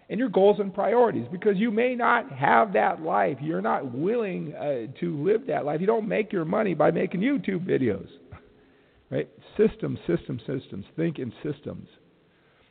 and 0.10 0.20
your 0.20 0.30
goals 0.30 0.60
and 0.60 0.74
priorities 0.74 1.28
because 1.32 1.58
you 1.58 1.70
may 1.70 1.94
not 1.94 2.32
have 2.32 2.74
that 2.74 3.02
life. 3.02 3.38
You're 3.42 3.62
not 3.62 3.94
willing 3.94 4.56
uh, 4.56 5.00
to 5.00 5.24
live 5.24 5.46
that 5.48 5.66
life. 5.66 5.82
You 5.82 5.88
don't 5.88 6.08
make 6.08 6.32
your 6.32 6.46
money 6.46 6.74
by 6.74 6.90
making 6.90 7.22
YouTube 7.22 7.68
videos 7.68 8.08
right? 9.10 9.30
Systems, 9.58 10.00
systems, 10.08 10.42
systems. 10.46 10.86
Think 10.96 11.20
in 11.20 11.34
systems, 11.44 11.88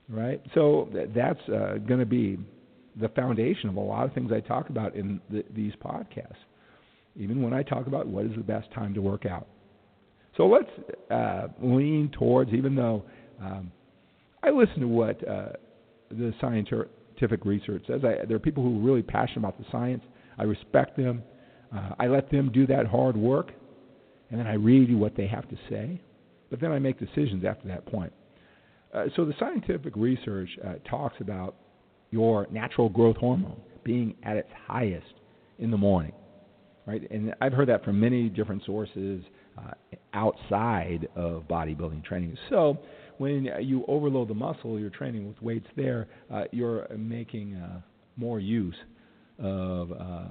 right? 0.09 0.41
So 0.55 0.89
that's 1.15 1.41
uh, 1.49 1.79
going 1.87 2.01
to 2.01 2.07
be 2.07 2.39
the 3.01 3.09
foundation 3.11 3.69
of 3.69 3.77
a 3.77 3.81
lot 3.81 4.05
of 4.05 4.13
things 4.13 4.33
I 4.33 4.41
talk 4.41 4.71
about 4.71 4.95
in 4.95 5.21
the, 5.31 5.45
these 5.55 5.73
podcasts. 5.85 6.35
Even 7.17 7.43
when 7.43 7.53
I 7.53 7.63
talk 7.63 7.87
about 7.87 8.07
what 8.07 8.25
is 8.27 8.33
the 8.37 8.43
best 8.43 8.73
time 8.73 8.95
to 8.95 9.03
work 9.03 9.27
out. 9.27 9.47
So 10.37 10.47
let's 10.47 10.71
uh, 11.11 11.49
lean 11.61 12.11
towards, 12.17 12.53
even 12.53 12.75
though 12.75 13.05
um, 13.41 13.73
I 14.43 14.51
listen 14.51 14.81
to 14.81 14.89
what 14.89 15.27
uh, 15.27 15.49
the 16.11 16.33
scientific 16.41 17.45
research 17.45 17.83
says. 17.87 18.03
I, 18.05 18.25
there 18.25 18.37
are 18.37 18.41
people 18.41 18.63
who 18.63 18.79
are 18.79 18.83
really 18.83 19.03
passionate 19.03 19.39
about 19.39 19.59
the 19.59 19.65
science. 19.73 20.03
I 20.39 20.45
respect 20.45 20.97
them. 20.97 21.23
Uh, 21.75 21.91
I 21.99 22.07
let 22.07 22.31
them 22.31 22.51
do 22.53 22.67
that 22.69 22.87
hard 22.87 23.17
work, 23.17 23.51
and 24.31 24.39
then 24.39 24.47
I 24.47 24.55
read 24.55 24.95
what 24.95 25.17
they 25.17 25.27
have 25.27 25.49
to 25.51 25.57
say. 25.69 26.01
But 26.51 26.61
then 26.61 26.73
I 26.73 26.79
make 26.79 26.99
decisions 26.99 27.45
after 27.45 27.69
that 27.69 27.85
point. 27.87 28.13
Uh, 28.95 29.07
so 29.17 29.25
the 29.25 29.35
scientific 29.39 29.95
research 29.97 30.49
uh, 30.65 30.75
talks 30.89 31.17
about 31.21 31.57
your 32.11 32.47
natural 32.51 32.89
growth 32.89 33.17
hormone 33.17 33.61
being 33.85 34.15
at 34.23 34.37
its 34.37 34.49
highest 34.67 35.15
in 35.59 35.71
the 35.71 35.77
morning, 35.77 36.13
right? 36.87 37.09
And 37.11 37.35
I've 37.41 37.53
heard 37.53 37.69
that 37.69 37.85
from 37.85 37.99
many 38.01 38.29
different 38.29 38.65
sources 38.65 39.23
uh, 39.59 39.73
outside 40.15 41.09
of 41.17 41.45
bodybuilding 41.49 42.05
training. 42.05 42.37
So 42.49 42.79
when 43.19 43.49
you 43.61 43.85
overload 43.89 44.29
the 44.29 44.35
muscle, 44.35 44.79
you're 44.79 44.91
training 44.91 45.27
with 45.27 45.41
weights 45.43 45.67
there, 45.77 46.07
uh, 46.33 46.45
you're 46.53 46.87
making 46.97 47.57
uh, 47.57 47.81
more 48.17 48.39
use 48.41 48.77
of 49.39 49.93
uh, 49.93 50.25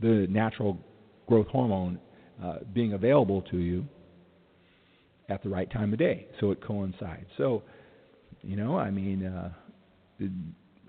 the 0.00 0.26
natural 0.28 0.78
growth 1.26 1.48
hormone 1.48 1.98
being 2.72 2.94
available 2.94 3.42
to 3.42 3.58
you 3.58 3.84
at 5.28 5.42
the 5.42 5.48
right 5.48 5.70
time 5.70 5.92
of 5.92 5.98
day, 5.98 6.26
so 6.40 6.50
it 6.50 6.60
coincides. 6.62 7.26
So, 7.36 7.62
you 8.42 8.56
know, 8.56 8.78
I 8.78 8.90
mean, 8.90 9.24
uh, 9.24 9.50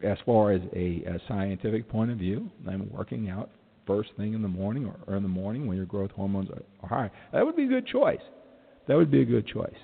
as 0.04 0.18
far 0.26 0.52
as 0.52 0.62
a, 0.74 1.04
a 1.06 1.20
scientific 1.28 1.90
point 1.90 2.12
of 2.12 2.18
view, 2.18 2.50
I'm 2.68 2.90
working 2.92 3.30
out 3.30 3.50
first 3.88 4.12
thing 4.18 4.34
in 4.34 4.42
the 4.42 4.48
morning 4.48 4.86
or, 4.86 4.96
or 5.08 5.18
in 5.18 5.24
the 5.24 5.30
morning 5.30 5.68
when 5.68 5.78
your 5.78 5.86
growth 5.86 6.12
hormones 6.12 6.50
are, 6.50 6.64
are 6.84 6.90
high. 6.90 7.12
That 7.34 7.46
would 7.46 7.56
be 7.56 7.66
a 7.66 7.68
good 7.68 7.88
choice. 7.88 8.22
That 8.88 8.96
would 8.96 9.12
be 9.12 9.22
a 9.22 9.26
good 9.26 9.48
choice. 9.48 9.76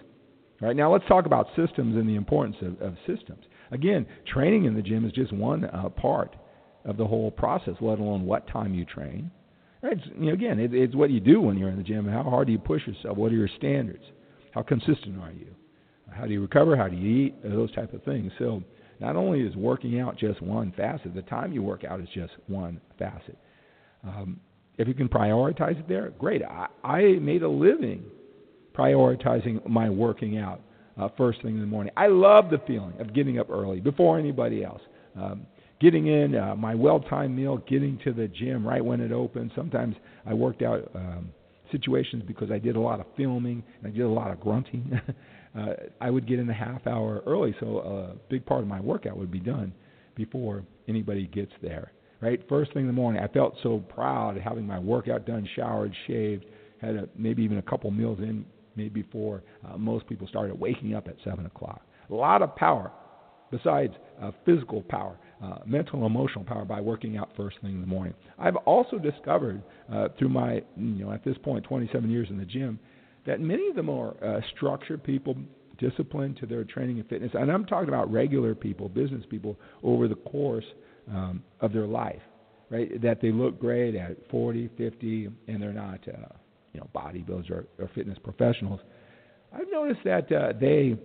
All 0.62 0.68
right, 0.68 0.76
now 0.76 0.92
let's 0.92 1.08
talk 1.08 1.26
about 1.26 1.48
systems 1.56 1.96
and 1.96 2.08
the 2.08 2.16
importance 2.16 2.58
of, 2.62 2.82
of 2.82 2.96
systems. 3.06 3.44
Again, 3.72 4.06
training 4.26 4.66
in 4.66 4.76
the 4.76 4.82
gym 4.82 5.06
is 5.06 5.12
just 5.12 5.32
one 5.34 5.66
uh, 5.66 5.90
part 5.90 6.36
of 6.86 6.98
the 6.98 7.06
whole 7.06 7.30
process, 7.30 7.76
let 7.82 8.00
alone 8.00 8.26
what 8.26 8.48
time 8.48 8.74
you 8.74 8.86
train. 8.86 9.30
It's, 9.84 10.02
you 10.18 10.28
know, 10.28 10.34
again, 10.34 10.60
it, 10.60 10.74
it's 10.74 10.96
what 10.96 11.12
you 11.12 11.20
do 11.20 11.42
when 11.42 11.58
you're 11.58 11.70
in 11.70 11.78
the 11.78 11.84
gym. 11.84 12.08
How 12.08 12.24
hard 12.24 12.48
do 12.48 12.54
you 12.54 12.60
push 12.60 12.88
yourself? 12.88 13.18
What 13.18 13.32
are 13.32 13.36
your 13.36 13.50
standards? 13.58 14.04
How 14.52 14.64
consistent 14.64 15.20
are 15.22 15.32
you? 15.32 15.48
How 16.10 16.26
do 16.26 16.34
you 16.34 16.42
recover? 16.42 16.76
How 16.76 16.88
do 16.88 16.96
you 16.96 17.28
eat? 17.28 17.44
Those 17.44 17.72
type 17.76 17.94
of 17.94 18.04
things. 18.04 18.32
So 18.40 18.64
not 19.00 19.16
only 19.16 19.42
is 19.42 19.56
working 19.56 20.00
out 20.00 20.18
just 20.18 20.42
one 20.42 20.74
facet, 20.76 21.14
the 21.14 21.22
time 21.24 21.54
you 21.54 21.62
work 21.62 21.84
out 21.84 22.00
is 22.00 22.08
just 22.14 22.34
one 22.48 22.82
facet. 22.98 23.38
Um, 24.04 24.40
if 24.78 24.88
you 24.88 24.94
can 24.94 25.10
prioritize 25.10 25.80
it 25.80 25.88
there, 25.88 26.12
great. 26.20 26.44
I, 26.44 26.68
I 26.84 27.02
made 27.20 27.44
a 27.44 27.50
living 27.50 28.04
prioritizing 28.78 29.68
my 29.68 29.90
working 29.90 30.38
out 30.38 30.62
uh, 31.00 31.10
first 31.18 31.42
thing 31.42 31.56
in 31.56 31.62
the 31.62 31.68
morning. 31.68 31.94
I 31.98 32.08
love 32.08 32.50
the 32.50 32.60
feeling 32.68 32.94
of 33.00 33.14
getting 33.14 33.40
up 33.40 33.50
early 33.50 33.80
before 33.80 34.20
anybody 34.20 34.64
else. 34.64 34.82
Um, 35.16 35.48
getting 35.80 36.08
in 36.08 36.36
uh, 36.36 36.56
my 36.56 36.74
well-timed 36.76 37.36
meal, 37.36 37.58
getting 37.70 38.00
to 38.04 38.14
the 38.14 38.28
gym 38.28 38.66
right 38.66 38.84
when 38.84 39.00
it 39.00 39.12
opens. 39.12 39.52
Sometimes 39.56 39.96
I 40.26 40.34
worked 40.34 40.62
out 40.62 40.90
um, 40.96 41.30
situations 41.72 42.24
because 42.28 42.52
I 42.52 42.58
did 42.58 42.76
a 42.76 42.80
lot 42.80 43.00
of 43.00 43.06
filming 43.16 43.64
and 43.82 43.92
I 43.92 43.96
did 43.96 44.06
a 44.06 44.10
lot 44.10 44.32
of 44.32 44.40
grunting. 44.40 45.00
uh, 45.56 45.74
I 46.02 46.10
would 46.10 46.28
get 46.28 46.40
in 46.40 46.50
a 46.50 46.54
half 46.54 46.86
hour 46.88 47.22
early, 47.26 47.56
so 47.60 47.80
a 47.80 48.30
big 48.30 48.46
part 48.46 48.62
of 48.62 48.68
my 48.68 48.80
workout 48.80 49.18
would 49.18 49.32
be 49.32 49.40
done 49.40 49.74
before 50.16 50.64
anybody 50.88 51.28
gets 51.28 51.52
there. 51.62 51.92
Right, 52.20 52.42
first 52.50 52.74
thing 52.74 52.82
in 52.82 52.88
the 52.88 52.94
morning, 52.94 53.22
I 53.22 53.28
felt 53.28 53.54
so 53.62 53.78
proud 53.90 54.38
having 54.38 54.66
my 54.66 54.80
workout 54.80 55.28
done, 55.28 55.48
showered, 55.56 55.94
shaved, 56.08 56.46
had 56.82 56.96
a, 56.96 57.10
maybe 57.16 57.44
even 57.44 57.60
a 57.60 57.62
couple 57.62 57.92
meals 57.92 58.18
in, 58.20 58.44
maybe 58.76 59.04
before 59.04 59.44
uh, 59.68 59.78
most 59.78 60.08
people 60.08 60.28
started 60.28 60.60
waking 60.60 60.96
up 60.96 61.08
at 61.08 61.16
seven 61.24 61.46
o'clock. 61.46 61.82
A 62.10 62.14
lot 62.14 62.42
of 62.42 62.56
power, 62.56 62.92
besides 63.52 63.94
uh, 64.20 64.32
physical 64.46 64.82
power 64.82 65.20
uh, 65.42 65.60
mental 65.66 65.98
and 65.98 66.06
emotional 66.06 66.44
power 66.44 66.66
by 66.66 66.82
working 66.82 67.18
out 67.18 67.30
first 67.38 67.58
thing 67.62 67.72
in 67.72 67.82
the 67.82 67.88
morning. 67.88 68.14
I've 68.40 68.56
also 68.56 68.98
discovered 68.98 69.62
uh, 69.92 70.10
through 70.18 70.30
my, 70.30 70.56
you 70.76 71.06
know, 71.06 71.12
at 71.12 71.24
this 71.24 71.38
point, 71.44 71.64
27 71.66 72.10
years 72.10 72.28
in 72.30 72.38
the 72.38 72.46
gym, 72.46 72.80
that 73.28 73.42
many 73.42 73.68
of 73.68 73.76
the 73.76 73.84
more 73.84 74.16
uh, 74.24 74.42
structured 74.56 75.04
people, 75.04 75.36
disciplined 75.78 76.38
to 76.38 76.48
their 76.48 76.64
training 76.64 77.00
and 77.00 77.08
fitness, 77.08 77.32
and 77.34 77.52
I'm 77.52 77.66
talking 77.66 77.90
about 77.90 78.12
regular 78.12 78.56
people, 78.56 78.90
business 78.90 79.24
people, 79.30 79.58
over 79.84 80.08
the 80.08 80.16
course 80.16 80.66
um, 81.10 81.44
of 81.62 81.74
their 81.74 81.86
life, 81.86 82.22
right? 82.72 83.00
That 83.02 83.22
they 83.22 83.32
look 83.32 83.60
great 83.60 83.96
at 83.96 84.18
40, 84.32 84.70
50, 84.78 85.30
and 85.48 85.62
they're 85.62 85.74
not, 85.74 86.00
uh, 86.08 86.34
you 86.74 86.80
know, 86.80 86.90
bodybuilders 86.96 87.52
or, 87.52 87.66
or 87.78 87.90
fitness 87.94 88.18
professionals. 88.24 88.80
I've 89.54 89.70
noticed 89.72 90.02
that 90.06 90.32
uh, 90.32 90.54
they 90.60 90.98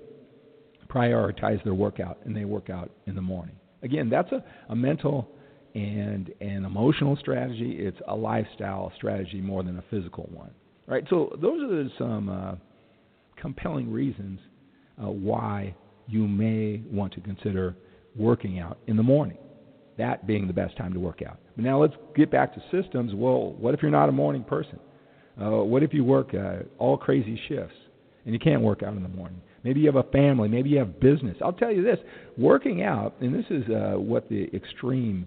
prioritize 0.89 1.63
their 1.65 1.75
workout 1.75 2.19
and 2.25 2.37
they 2.37 2.45
work 2.45 2.71
out 2.71 2.91
in 3.07 3.15
the 3.15 3.23
morning. 3.23 3.57
Again, 3.83 4.09
that's 4.09 4.31
a, 4.33 4.45
a 4.69 4.77
mental 4.77 5.29
and 5.75 6.33
an 6.41 6.65
emotional 6.65 7.17
strategy. 7.17 7.77
It's 7.79 7.99
a 8.07 8.15
lifestyle 8.15 8.93
strategy 8.97 9.41
more 9.41 9.63
than 9.63 9.79
a 9.79 9.85
physical 9.91 10.29
one. 10.33 10.51
Right? 10.87 11.05
So 11.11 11.37
those 11.41 11.63
are 11.63 11.89
some 11.99 12.29
uh, 12.29 12.55
compelling 13.41 13.91
reasons 13.91 14.41
uh, 15.03 15.09
why 15.09 15.75
you 16.09 16.27
may 16.27 16.83
want 16.91 17.13
to 17.15 17.21
consider 17.21 17.77
working 18.17 18.59
out 18.59 18.79
in 18.87 18.97
the 18.97 19.03
morning. 19.03 19.39
That 19.99 20.27
being 20.27 20.47
the 20.47 20.53
best 20.53 20.77
time 20.77 20.93
to 20.95 21.01
work 21.01 21.21
out. 21.27 21.39
But 21.55 21.65
now 21.65 21.81
let's 21.81 21.95
get 22.17 22.31
back 22.31 22.55
to 22.55 22.63
systems. 22.71 23.13
Well, 23.15 23.53
what 23.53 23.75
if 23.75 23.83
you're 23.83 23.91
not 23.91 24.09
a 24.09 24.13
morning 24.13 24.43
person? 24.43 24.79
Uh, 25.41 25.63
what 25.63 25.83
if 25.83 25.95
you 25.95 26.05
work 26.05 26.35
uh, 26.35 26.61
all 26.79 26.97
crazy 26.97 27.41
shifts 27.49 27.77
and 28.25 28.35
you 28.35 28.39
can't 28.39 28.63
work 28.63 28.83
out 28.83 28.95
in 28.95 29.03
the 29.03 29.09
morning? 29.09 29.41
Maybe 29.65 29.81
you 29.81 29.87
have 29.87 29.97
a 29.97 30.11
family. 30.11 30.49
Maybe 30.49 30.71
you 30.71 30.79
have 30.79 30.99
business. 30.99 31.37
I'll 31.43 31.53
tell 31.53 31.71
you 31.71 31.83
this: 31.83 31.99
working 32.37 32.83
out, 32.83 33.15
and 33.21 33.35
this 33.35 33.45
is 33.51 33.65
uh, 33.69 33.93
what 33.99 34.29
the 34.29 34.55
extreme 34.55 35.27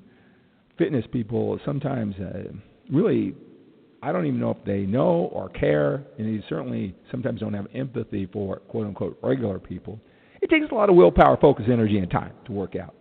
fitness 0.77 1.05
people 1.11 1.59
sometimes 1.65 2.15
uh, 2.15 2.51
really. 2.91 3.33
I 4.01 4.11
don't 4.11 4.25
even 4.25 4.39
know 4.39 4.51
if 4.51 4.63
they 4.65 4.81
know 4.81 5.29
or 5.31 5.49
care, 5.49 6.03
and 6.17 6.27
they 6.27 6.45
certainly 6.47 6.95
sometimes 7.11 7.39
don't 7.39 7.53
have 7.53 7.67
empathy 7.73 8.27
for 8.31 8.57
quote 8.57 8.87
unquote 8.87 9.17
regular 9.23 9.59
people. 9.59 9.99
It 10.41 10.49
takes 10.49 10.71
a 10.71 10.75
lot 10.75 10.89
of 10.89 10.95
willpower, 10.95 11.37
focus, 11.37 11.65
energy, 11.71 11.97
and 11.97 12.09
time 12.09 12.33
to 12.45 12.51
work 12.51 12.75
out. 12.75 12.93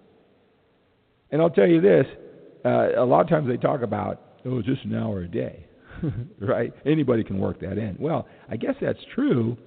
And 1.31 1.43
I'll 1.43 1.51
tell 1.51 1.67
you 1.67 1.81
this: 1.81 2.07
uh, 2.65 2.97
a 2.97 3.05
lot 3.05 3.21
of 3.21 3.29
times 3.29 3.49
they 3.49 3.57
talk 3.57 3.83
about, 3.83 4.21
oh, 4.47 4.63
just 4.63 4.85
an 4.85 4.95
hour 4.95 5.23
a 5.23 5.29
day, 5.29 5.67
right? 6.41 6.73
Anybody 6.87 7.25
can 7.25 7.39
work 7.39 7.61
that 7.61 7.77
in. 7.77 7.97
Well, 7.99 8.27
I 8.49 8.57
guess 8.57 8.75
that's 8.81 9.01
true 9.15 9.59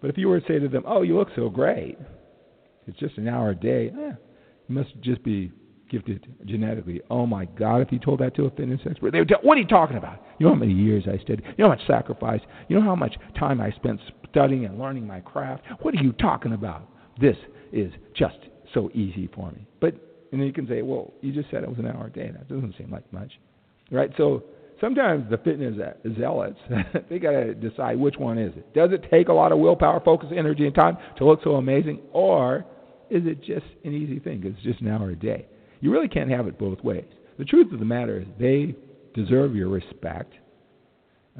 but 0.00 0.10
if 0.10 0.18
you 0.18 0.28
were 0.28 0.40
to 0.40 0.46
say 0.46 0.58
to 0.58 0.68
them, 0.68 0.84
"Oh, 0.86 1.02
you 1.02 1.16
look 1.16 1.28
so 1.36 1.48
great," 1.48 1.98
it's 2.86 2.98
just 2.98 3.18
an 3.18 3.28
hour 3.28 3.50
a 3.50 3.54
day. 3.54 3.90
Eh, 3.90 4.12
you 4.68 4.74
must 4.74 4.98
just 5.00 5.22
be 5.22 5.52
gifted 5.90 6.26
genetically. 6.46 7.00
Oh 7.10 7.26
my 7.26 7.44
God! 7.44 7.82
If 7.82 7.92
you 7.92 7.98
told 7.98 8.20
that 8.20 8.34
to 8.36 8.44
a 8.44 8.50
fitness 8.50 8.80
expert, 8.88 9.12
they 9.12 9.18
would 9.18 9.28
tell, 9.28 9.40
"What 9.42 9.58
are 9.58 9.60
you 9.60 9.66
talking 9.66 9.96
about? 9.96 10.22
You 10.38 10.46
know 10.46 10.54
how 10.54 10.58
many 10.58 10.72
years 10.72 11.04
I 11.06 11.18
studied? 11.18 11.42
You 11.56 11.64
know 11.64 11.70
how 11.70 11.76
much 11.76 11.86
sacrifice? 11.86 12.40
You 12.68 12.76
know 12.76 12.84
how 12.84 12.96
much 12.96 13.16
time 13.38 13.60
I 13.60 13.70
spent 13.72 14.00
studying 14.30 14.64
and 14.64 14.78
learning 14.78 15.06
my 15.06 15.20
craft? 15.20 15.64
What 15.80 15.94
are 15.94 16.02
you 16.02 16.12
talking 16.12 16.52
about? 16.52 16.88
This 17.20 17.36
is 17.72 17.92
just 18.14 18.38
so 18.72 18.90
easy 18.94 19.28
for 19.34 19.50
me." 19.50 19.66
But 19.80 19.94
and 20.32 20.40
then 20.40 20.46
you 20.46 20.52
can 20.52 20.68
say, 20.68 20.82
"Well, 20.82 21.12
you 21.20 21.32
just 21.32 21.50
said 21.50 21.62
it 21.62 21.68
was 21.68 21.78
an 21.78 21.86
hour 21.86 22.06
a 22.06 22.10
day. 22.10 22.30
That 22.30 22.48
doesn't 22.48 22.76
seem 22.78 22.90
like 22.90 23.12
much, 23.12 23.32
right?" 23.90 24.10
So 24.16 24.44
sometimes 24.80 25.28
the 25.28 25.38
fitness 25.38 25.76
zealots 26.18 26.58
they 27.10 27.18
got 27.18 27.32
to 27.32 27.54
decide 27.54 27.98
which 27.98 28.16
one 28.16 28.38
is 28.38 28.56
it. 28.56 28.72
Does 28.74 28.92
it 28.92 29.04
take 29.10 29.28
a 29.28 29.32
lot 29.32 29.52
of 29.52 29.58
willpower, 29.58 30.00
focus, 30.00 30.30
energy, 30.34 30.66
and 30.66 30.74
time 30.74 30.96
to 31.18 31.24
look 31.24 31.40
so 31.42 31.56
amazing, 31.56 32.00
or 32.12 32.64
is 33.10 33.26
it 33.26 33.42
just 33.42 33.66
an 33.84 33.92
easy 33.92 34.20
thing? 34.20 34.42
It's 34.44 34.62
just 34.62 34.80
an 34.80 34.88
hour 34.88 35.10
a 35.10 35.16
day. 35.16 35.46
You 35.80 35.90
really 35.90 36.08
can't 36.08 36.30
have 36.30 36.46
it 36.46 36.58
both 36.58 36.82
ways. 36.84 37.06
The 37.38 37.44
truth 37.44 37.72
of 37.72 37.78
the 37.78 37.84
matter 37.84 38.20
is 38.20 38.26
they 38.38 38.74
deserve 39.14 39.56
your 39.56 39.68
respect 39.68 40.34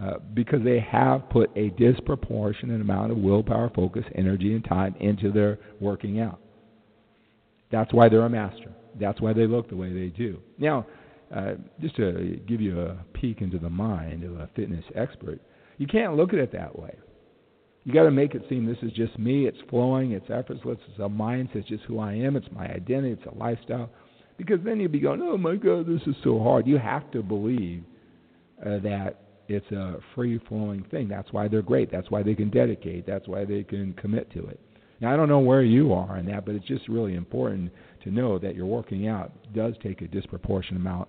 uh, 0.01 0.15
because 0.35 0.61
they 0.65 0.81
have 0.81 1.29
put 1.31 1.51
a 1.57 1.71
disproportionate 1.71 2.81
amount 2.81 3.13
of 3.13 3.19
willpower, 3.19 3.71
focus, 3.75 4.05
energy, 4.15 4.55
and 4.55 4.65
time 4.65 4.95
into 5.01 5.31
their 5.31 5.59
working 5.81 6.21
out. 6.21 6.41
That's 7.71 7.93
why 7.93 8.09
they're 8.09 8.21
a 8.23 8.31
master. 8.31 8.73
That's 8.99 9.21
why 9.21 9.33
they 9.33 9.47
look 9.47 9.69
the 9.69 9.77
way 9.77 9.93
they 9.93 10.09
do. 10.09 10.39
Now, 10.59 10.87
uh, 11.35 11.53
just 11.81 11.97
to 11.97 12.41
give 12.49 12.61
you 12.61 12.81
a 12.81 12.97
peek 13.13 13.41
into 13.41 13.59
the 13.59 13.71
mind 13.71 14.25
of 14.25 14.41
a 14.41 14.49
fitness 14.57 14.85
expert, 14.95 15.41
you 15.79 15.87
can't 15.87 16.17
look 16.17 16.33
at 16.33 16.39
it 16.39 16.53
that 16.53 16.77
way. 16.77 16.97
You 17.85 17.95
got 17.95 18.03
to 18.03 18.11
make 18.11 18.35
it 18.35 18.43
seem 18.49 18.67
this 18.67 18.77
is 18.83 18.93
just 18.93 19.19
me. 19.19 19.47
It's 19.47 19.59
flowing. 19.71 20.13
It's 20.13 20.29
effortless. 20.29 20.79
It's 20.89 20.99
a 20.99 21.09
mindset. 21.09 21.57
It's 21.57 21.69
just 21.69 21.85
who 21.85 21.99
I 21.99 22.13
am. 22.13 22.37
It's 22.37 22.49
my 22.53 22.67
identity. 22.67 23.13
It's 23.13 23.27
a 23.27 23.39
lifestyle. 23.39 23.91
Because 24.41 24.65
then 24.65 24.81
you'll 24.81 24.91
be 24.91 25.01
going, 25.01 25.21
oh 25.23 25.37
my 25.37 25.57
God, 25.57 25.87
this 25.87 26.01
is 26.07 26.15
so 26.25 26.39
hard. 26.43 26.67
You 26.67 26.79
have 26.79 27.11
to 27.11 27.23
believe 27.23 27.85
uh, 28.65 28.79
that 28.79 29.21
it's 29.49 29.71
a 29.71 29.99
free 30.15 30.41
flowing 30.49 30.85
thing. 30.91 31.09
That's 31.09 31.31
why 31.33 31.49
they're 31.49 31.61
great. 31.61 31.93
That's 31.93 32.11
why 32.11 32.23
they 32.23 32.35
can 32.35 32.51
dedicate. 32.51 33.07
That's 33.07 33.29
why 33.29 33.45
they 33.45 33.65
can 33.65 33.93
commit 33.95 34.33
to 34.33 34.47
it. 34.47 34.59
Now 35.01 35.13
I 35.13 35.17
don't 35.17 35.29
know 35.29 35.41
where 35.41 35.63
you 35.63 35.93
are 35.93 36.19
in 36.19 36.27
that, 36.27 36.47
but 36.47 36.55
it's 36.55 36.67
just 36.67 36.89
really 36.89 37.15
important 37.15 37.71
to 38.05 38.11
know 38.11 38.39
that 38.39 38.55
your 38.55 38.67
working 38.67 39.09
out 39.09 39.33
does 39.55 39.75
take 39.83 40.03
a 40.03 40.09
disproportionate 40.09 40.81
amount 40.81 41.09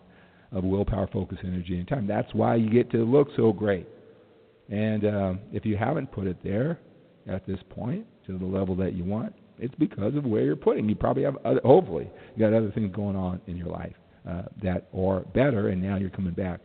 of 0.51 0.63
willpower, 0.63 1.07
focus, 1.07 1.37
energy, 1.43 1.77
and 1.77 1.87
time. 1.87 2.07
That's 2.07 2.33
why 2.33 2.55
you 2.55 2.69
get 2.69 2.91
to 2.91 2.97
look 2.97 3.29
so 3.37 3.53
great. 3.53 3.87
And 4.69 5.05
uh, 5.05 5.33
if 5.53 5.65
you 5.65 5.77
haven't 5.77 6.11
put 6.11 6.27
it 6.27 6.37
there 6.43 6.79
at 7.27 7.45
this 7.45 7.59
point 7.69 8.05
to 8.27 8.37
the 8.37 8.45
level 8.45 8.75
that 8.77 8.93
you 8.93 9.03
want, 9.03 9.33
it's 9.61 9.75
because 9.75 10.15
of 10.15 10.25
where 10.25 10.43
you're 10.43 10.55
putting. 10.55 10.89
You 10.89 10.95
probably 10.95 11.23
have, 11.23 11.37
other, 11.45 11.61
hopefully, 11.63 12.09
you 12.35 12.39
got 12.39 12.53
other 12.53 12.71
things 12.71 12.93
going 12.93 13.15
on 13.15 13.39
in 13.47 13.55
your 13.55 13.67
life 13.67 13.93
uh, 14.27 14.43
that 14.63 14.89
are 14.97 15.21
better, 15.33 15.69
and 15.69 15.81
now 15.81 15.97
you're 15.97 16.09
coming 16.09 16.33
back 16.33 16.59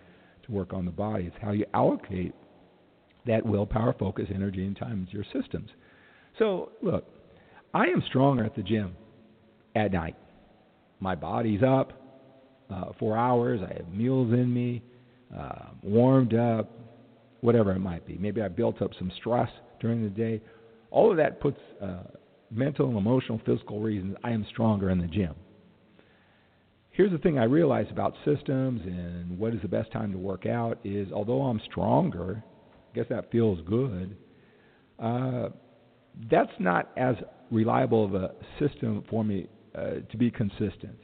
to 0.47 0.53
work 0.53 0.73
on 0.73 0.85
the 0.87 0.91
body. 0.91 1.25
It's 1.25 1.37
how 1.41 1.53
you 1.53 1.67
allocate 1.75 2.35
that 3.27 3.45
willpower, 3.45 3.95
focus, 3.99 4.27
energy, 4.35 4.65
and 4.67 4.77
time 4.77 5.07
into 5.07 5.13
your 5.13 5.27
systems. 5.33 5.69
So, 6.39 6.73
look, 6.83 7.05
I 7.75 7.85
am 7.85 8.03
stronger 8.09 8.45
at 8.45 8.57
the 8.57 8.63
gym 8.63 8.97
at 9.75 9.93
night. 9.93 10.17
My 11.01 11.15
body's 11.15 11.63
up 11.63 11.93
uh, 12.71 12.93
four 12.99 13.17
hours. 13.17 13.61
I 13.63 13.75
have 13.75 13.89
meals 13.93 14.33
in 14.33 14.53
me, 14.53 14.83
uh, 15.37 15.67
warmed 15.83 16.35
up, 16.35 16.71
whatever 17.43 17.73
it 17.73 17.81
might 17.81 18.07
be. 18.07 18.17
Maybe 18.17 18.41
I 18.41 18.49
built 18.49 18.81
up 18.81 18.93
some 18.99 19.13
stress 19.19 19.51
during 19.81 20.03
the 20.03 20.09
day. 20.09 20.41
All 20.91 21.11
of 21.11 21.17
that 21.19 21.41
puts 21.41 21.61
uh, 21.83 22.05
mental, 22.51 22.97
emotional, 22.97 23.41
physical 23.45 23.81
reasons 23.81 24.17
I 24.23 24.31
am 24.31 24.47
stronger 24.51 24.91
in 24.91 24.99
the 24.99 25.07
gym. 25.07 25.35
Here's 26.91 27.13
the 27.13 27.19
thing 27.19 27.39
I 27.39 27.45
realize 27.45 27.87
about 27.91 28.15
systems 28.25 28.81
and 28.85 29.39
what 29.39 29.53
is 29.53 29.61
the 29.61 29.69
best 29.69 29.93
time 29.93 30.13
to 30.13 30.19
work 30.19 30.47
out 30.47 30.79
is 30.85 31.13
although 31.13 31.43
I'm 31.43 31.61
stronger, 31.71 32.43
I 32.93 32.97
guess 32.97 33.07
that 33.11 33.31
feels 33.31 33.59
good. 33.67 34.17
Uh, 34.99 35.51
that's 36.31 36.53
not 36.59 36.91
as 36.97 37.17
reliable 37.51 38.05
of 38.07 38.15
a 38.15 38.31
system 38.59 39.05
for 39.11 39.23
me 39.25 39.47
uh, 39.75 40.01
to 40.11 40.17
be 40.17 40.31
consistent 40.31 40.97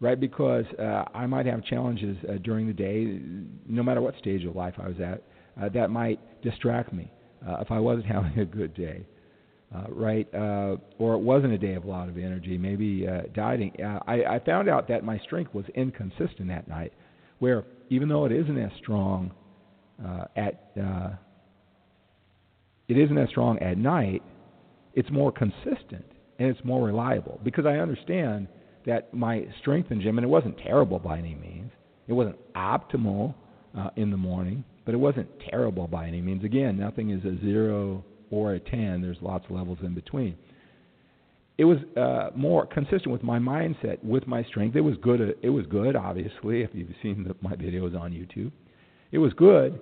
right? 0.00 0.20
Because 0.20 0.66
uh, 0.78 1.04
I 1.14 1.26
might 1.26 1.46
have 1.46 1.64
challenges 1.64 2.16
uh, 2.28 2.34
during 2.42 2.66
the 2.66 2.72
day, 2.72 3.20
no 3.66 3.82
matter 3.82 4.02
what 4.02 4.14
stage 4.18 4.44
of 4.44 4.54
life 4.54 4.74
I 4.78 4.88
was 4.88 5.00
at, 5.00 5.22
uh, 5.60 5.68
that 5.70 5.90
might 5.90 6.20
distract 6.42 6.92
me 6.92 7.10
uh, 7.46 7.56
if 7.60 7.70
I 7.70 7.78
wasn't 7.80 8.06
having 8.16 8.38
a 8.38 8.44
good 8.44 8.74
day, 8.74 9.06
uh, 9.74 9.84
right? 9.90 10.32
Uh, 10.34 10.76
or 10.98 11.14
it 11.14 11.20
wasn't 11.20 11.52
a 11.52 11.58
day 11.58 11.74
of 11.74 11.84
a 11.84 11.88
lot 11.88 12.08
of 12.08 12.16
energy, 12.16 12.56
maybe 12.56 13.06
uh, 13.08 13.22
dieting. 13.34 13.72
Uh, 13.82 13.98
I, 14.06 14.36
I 14.36 14.40
found 14.44 14.68
out 14.68 14.88
that 14.88 15.04
my 15.04 15.18
strength 15.18 15.52
was 15.54 15.64
inconsistent 15.74 16.48
that 16.48 16.68
night, 16.68 16.92
where 17.38 17.64
even 17.90 18.08
though 18.08 18.24
it 18.24 18.32
isn't 18.32 18.58
as 18.58 18.70
strong 18.80 19.32
uh, 20.04 20.24
at 20.36 20.70
uh, 20.80 21.10
it 22.88 22.98
isn't 22.98 23.16
as 23.16 23.28
strong 23.30 23.58
at 23.60 23.78
night, 23.78 24.22
it's 24.94 25.10
more 25.10 25.32
consistent 25.32 26.04
and 26.38 26.48
it's 26.48 26.64
more 26.64 26.84
reliable 26.84 27.40
because 27.42 27.66
I 27.66 27.76
understand 27.76 28.48
that 28.86 29.14
my 29.14 29.46
strength 29.60 29.90
in 29.90 30.00
gym, 30.00 30.18
and 30.18 30.24
it 30.24 30.28
wasn't 30.28 30.58
terrible 30.58 30.98
by 30.98 31.18
any 31.18 31.34
means. 31.34 31.70
It 32.06 32.12
wasn't 32.12 32.36
optimal 32.54 33.34
uh, 33.76 33.90
in 33.96 34.10
the 34.10 34.16
morning, 34.16 34.62
but 34.84 34.94
it 34.94 34.98
wasn't 34.98 35.28
terrible 35.48 35.88
by 35.88 36.06
any 36.06 36.20
means. 36.20 36.44
Again, 36.44 36.78
nothing 36.78 37.10
is 37.10 37.24
a 37.24 37.40
zero 37.40 38.04
or 38.34 38.54
a 38.54 38.60
ten. 38.60 39.00
There's 39.02 39.18
lots 39.20 39.44
of 39.46 39.52
levels 39.52 39.78
in 39.82 39.94
between. 39.94 40.36
It 41.56 41.64
was 41.64 41.78
uh, 41.96 42.36
more 42.36 42.66
consistent 42.66 43.10
with 43.10 43.22
my 43.22 43.38
mindset, 43.38 44.02
with 44.02 44.26
my 44.26 44.42
strength. 44.44 44.74
It 44.74 44.80
was 44.80 44.96
good. 45.02 45.20
Uh, 45.20 45.32
it 45.42 45.50
was 45.50 45.66
good, 45.66 45.94
obviously. 45.96 46.62
If 46.62 46.70
you've 46.72 46.88
seen 47.02 47.24
the, 47.24 47.36
my 47.40 47.54
videos 47.54 47.98
on 47.98 48.12
YouTube, 48.12 48.50
it 49.12 49.18
was 49.18 49.32
good 49.34 49.80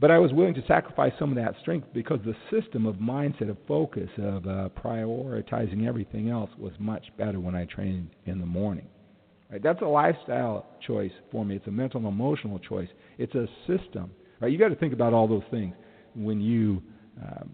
but 0.00 0.10
I 0.10 0.18
was 0.18 0.32
willing 0.32 0.54
to 0.54 0.66
sacrifice 0.66 1.12
some 1.18 1.28
of 1.28 1.36
that 1.36 1.54
strength 1.60 1.88
because 1.92 2.20
the 2.24 2.34
system 2.50 2.86
of 2.86 2.96
mindset, 2.96 3.50
of 3.50 3.58
focus, 3.68 4.08
of 4.16 4.46
uh, 4.46 4.70
prioritizing 4.82 5.86
everything 5.86 6.30
else 6.30 6.50
was 6.58 6.72
much 6.78 7.04
better 7.18 7.38
when 7.38 7.54
I 7.54 7.66
trained 7.66 8.08
in 8.24 8.40
the 8.40 8.46
morning. 8.46 8.86
Right? 9.52 9.62
That's 9.62 9.82
a 9.82 9.86
lifestyle 9.86 10.64
choice 10.86 11.12
for 11.30 11.44
me. 11.44 11.56
It's 11.56 11.66
a 11.66 11.70
mental 11.70 11.98
and 11.98 12.08
emotional 12.08 12.58
choice. 12.58 12.88
It's 13.18 13.34
a 13.34 13.46
system. 13.66 14.10
Right? 14.40 14.50
You 14.50 14.58
got 14.58 14.68
to 14.68 14.76
think 14.76 14.94
about 14.94 15.12
all 15.12 15.28
those 15.28 15.42
things 15.50 15.74
when 16.14 16.40
you 16.40 16.82
um, 17.22 17.50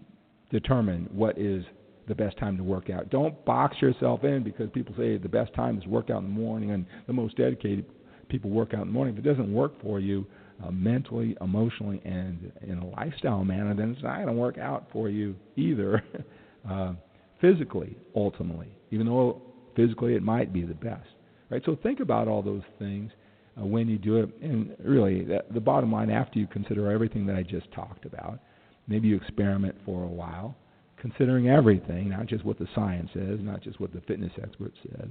determine 0.51 1.09
what 1.11 1.37
is 1.37 1.63
the 2.07 2.15
best 2.15 2.37
time 2.37 2.55
to 2.57 2.63
work 2.63 2.89
out. 2.89 3.09
Don't 3.09 3.43
box 3.45 3.75
yourself 3.81 4.23
in 4.23 4.43
because 4.43 4.69
people 4.71 4.95
say 4.97 5.17
the 5.17 5.27
best 5.27 5.53
time 5.53 5.77
is 5.77 5.85
work 5.85 6.09
out 6.09 6.19
in 6.19 6.23
the 6.23 6.39
morning 6.39 6.71
and 6.71 6.85
the 7.05 7.13
most 7.13 7.35
dedicated 7.35 7.85
people 8.29 8.49
work 8.49 8.73
out 8.73 8.81
in 8.81 8.87
the 8.87 8.93
morning. 8.93 9.13
If 9.13 9.25
it 9.25 9.27
doesn't 9.27 9.53
work 9.53 9.73
for 9.81 9.99
you, 9.99 10.25
uh, 10.63 10.71
mentally, 10.71 11.35
emotionally, 11.41 12.01
and 12.03 12.51
in 12.61 12.79
a 12.79 12.87
lifestyle 12.87 13.43
manner, 13.43 13.75
then 13.75 13.91
it's 13.91 14.01
not 14.01 14.15
going 14.15 14.27
to 14.27 14.33
work 14.33 14.57
out 14.57 14.87
for 14.91 15.09
you 15.09 15.35
either. 15.55 16.03
uh, 16.69 16.93
physically, 17.39 17.95
ultimately, 18.15 18.75
even 18.91 19.05
though 19.05 19.41
physically 19.75 20.15
it 20.15 20.23
might 20.23 20.51
be 20.51 20.63
the 20.63 20.73
best, 20.73 21.07
right? 21.49 21.61
So 21.65 21.77
think 21.83 21.99
about 21.99 22.27
all 22.27 22.41
those 22.41 22.63
things 22.79 23.11
uh, 23.59 23.65
when 23.65 23.87
you 23.87 23.97
do 23.97 24.17
it, 24.17 24.29
and 24.41 24.75
really, 24.83 25.27
the 25.53 25.59
bottom 25.59 25.91
line 25.91 26.09
after 26.09 26.39
you 26.39 26.47
consider 26.47 26.91
everything 26.91 27.25
that 27.27 27.35
I 27.35 27.43
just 27.43 27.71
talked 27.71 28.05
about, 28.05 28.39
maybe 28.87 29.07
you 29.07 29.15
experiment 29.15 29.75
for 29.85 30.03
a 30.03 30.07
while, 30.07 30.55
considering 30.99 31.49
everything, 31.49 32.09
not 32.09 32.27
just 32.27 32.43
what 32.45 32.57
the 32.59 32.67
science 32.73 33.09
says, 33.13 33.39
not 33.41 33.61
just 33.61 33.79
what 33.79 33.93
the 33.93 34.01
fitness 34.01 34.31
expert 34.41 34.73
says 34.89 35.09